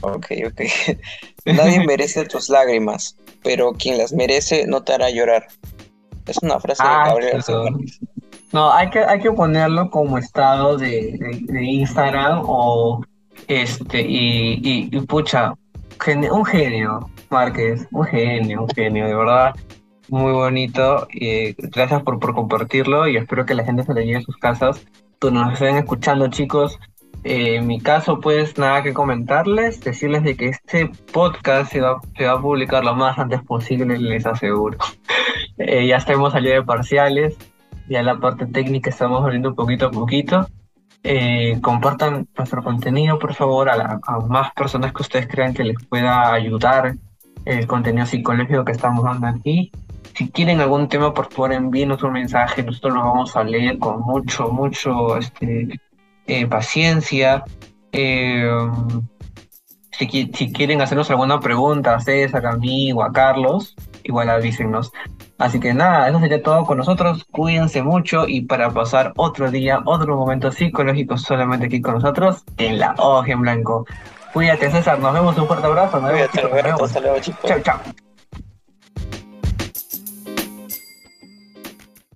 Ok, 0.00 0.26
ok. 0.46 0.60
Nadie 1.46 1.84
merece 1.84 2.24
tus 2.26 2.48
lágrimas, 2.48 3.16
pero 3.42 3.72
quien 3.72 3.98
las 3.98 4.12
merece 4.12 4.66
no 4.66 4.82
te 4.82 4.92
hará 4.94 5.10
llorar. 5.10 5.46
Es 6.26 6.38
una 6.42 6.60
frase 6.60 6.82
de 6.82 6.88
Ah, 6.88 7.04
Gabriel 7.08 7.42
claro. 7.44 7.70
Márquez. 7.70 7.98
No, 8.52 8.72
hay 8.72 8.88
que, 8.90 9.00
hay 9.00 9.20
que 9.20 9.30
ponerlo 9.30 9.90
como 9.90 10.18
estado 10.18 10.78
de, 10.78 11.18
de, 11.42 11.64
Instagram 11.64 12.42
o 12.44 13.04
este, 13.46 14.00
y, 14.00 14.54
y, 14.62 14.88
y 14.90 15.00
pucha, 15.02 15.54
un 16.30 16.44
genio, 16.44 17.10
Márquez, 17.30 17.86
un 17.90 18.04
genio, 18.04 18.62
un 18.62 18.68
genio, 18.68 19.06
de 19.06 19.14
verdad, 19.14 19.54
muy 20.08 20.32
bonito. 20.32 21.06
eh, 21.12 21.54
gracias 21.58 22.02
por, 22.02 22.18
por 22.18 22.34
compartirlo 22.34 23.06
y 23.08 23.16
espero 23.16 23.44
que 23.44 23.54
la 23.54 23.64
gente 23.64 23.82
se 23.82 23.94
lo 23.94 24.00
lleve 24.00 24.18
a 24.18 24.22
sus 24.22 24.36
casas. 24.38 24.86
Tú 25.18 25.30
nos 25.30 25.52
estén 25.52 25.76
escuchando, 25.76 26.28
chicos. 26.28 26.78
Eh, 27.24 27.56
en 27.56 27.66
mi 27.66 27.80
caso, 27.80 28.20
pues 28.20 28.56
nada 28.58 28.82
que 28.82 28.94
comentarles, 28.94 29.80
decirles 29.80 30.22
de 30.22 30.36
que 30.36 30.48
este 30.48 30.90
podcast 31.12 31.72
se 31.72 31.80
va, 31.80 32.00
se 32.16 32.24
va 32.24 32.32
a 32.32 32.40
publicar 32.40 32.84
lo 32.84 32.94
más 32.94 33.18
antes 33.18 33.42
posible, 33.42 33.98
les 33.98 34.26
aseguro. 34.26 34.78
Eh, 35.60 35.88
ya 35.88 35.96
estamos 35.96 36.32
saliendo 36.32 36.60
de 36.60 36.66
parciales, 36.66 37.36
ya 37.88 38.02
la 38.02 38.18
parte 38.18 38.46
técnica 38.46 38.90
estamos 38.90 39.22
volviendo 39.22 39.54
poquito 39.54 39.86
a 39.86 39.90
poquito. 39.90 40.48
Eh, 41.04 41.58
compartan 41.62 42.28
nuestro 42.36 42.62
contenido, 42.62 43.18
por 43.18 43.32
favor, 43.34 43.68
a, 43.68 43.76
la- 43.76 44.00
a 44.06 44.18
más 44.20 44.52
personas 44.52 44.92
que 44.92 45.02
ustedes 45.02 45.28
crean 45.28 45.54
que 45.54 45.64
les 45.64 45.76
pueda 45.86 46.32
ayudar 46.32 46.94
el 47.44 47.66
contenido 47.66 48.04
psicológico 48.06 48.64
que 48.64 48.72
estamos 48.72 49.04
dando 49.04 49.26
aquí. 49.28 49.70
Si 50.14 50.28
quieren 50.30 50.60
algún 50.60 50.88
tema, 50.88 51.14
por 51.14 51.30
favor, 51.32 51.52
envíenos 51.52 52.02
un 52.02 52.12
mensaje, 52.12 52.62
nosotros 52.62 52.94
lo 52.94 53.00
vamos 53.04 53.36
a 53.36 53.44
leer 53.44 53.78
con 53.78 54.00
mucho, 54.00 54.48
mucho 54.50 55.16
este, 55.16 55.80
eh, 56.26 56.46
paciencia. 56.46 57.44
Eh, 57.92 58.50
si, 59.92 60.06
si 60.34 60.52
quieren 60.52 60.80
hacernos 60.80 61.10
alguna 61.10 61.38
pregunta 61.40 61.94
a 61.94 62.00
César, 62.00 62.44
a 62.46 62.56
mí 62.56 62.92
o 62.92 63.02
a 63.02 63.12
Carlos, 63.12 63.74
igual 64.04 64.30
avísenos. 64.30 64.92
Así 65.38 65.60
que 65.60 65.74
nada, 65.74 66.08
eso 66.08 66.18
sería 66.20 66.42
todo 66.42 66.64
con 66.64 66.78
nosotros. 66.78 67.24
Cuídense 67.30 67.82
mucho 67.82 68.26
y 68.26 68.42
para 68.42 68.70
pasar 68.70 69.12
otro 69.16 69.50
día, 69.50 69.80
otro 69.84 70.16
momento 70.16 70.50
psicológico 70.50 71.16
solamente 71.16 71.66
aquí 71.66 71.80
con 71.80 71.94
nosotros 71.94 72.44
en 72.56 72.78
la 72.78 72.94
hoja 72.98 73.32
en 73.32 73.40
blanco. 73.42 73.86
Cuídate, 74.32 74.70
César. 74.70 74.98
Nos 74.98 75.12
vemos. 75.12 75.36
Un 75.38 75.46
fuerte 75.46 75.66
abrazo. 75.66 76.00
Nos 76.00 76.12
vemos, 76.12 76.28
Cuídate, 76.30 76.38
chicos, 76.38 76.50
nos 76.52 76.62
vemos. 76.62 76.82
Hasta 76.82 77.00
luego, 77.00 77.18
chicos. 77.20 77.44
Chao, 77.44 77.60
chao. 77.60 78.07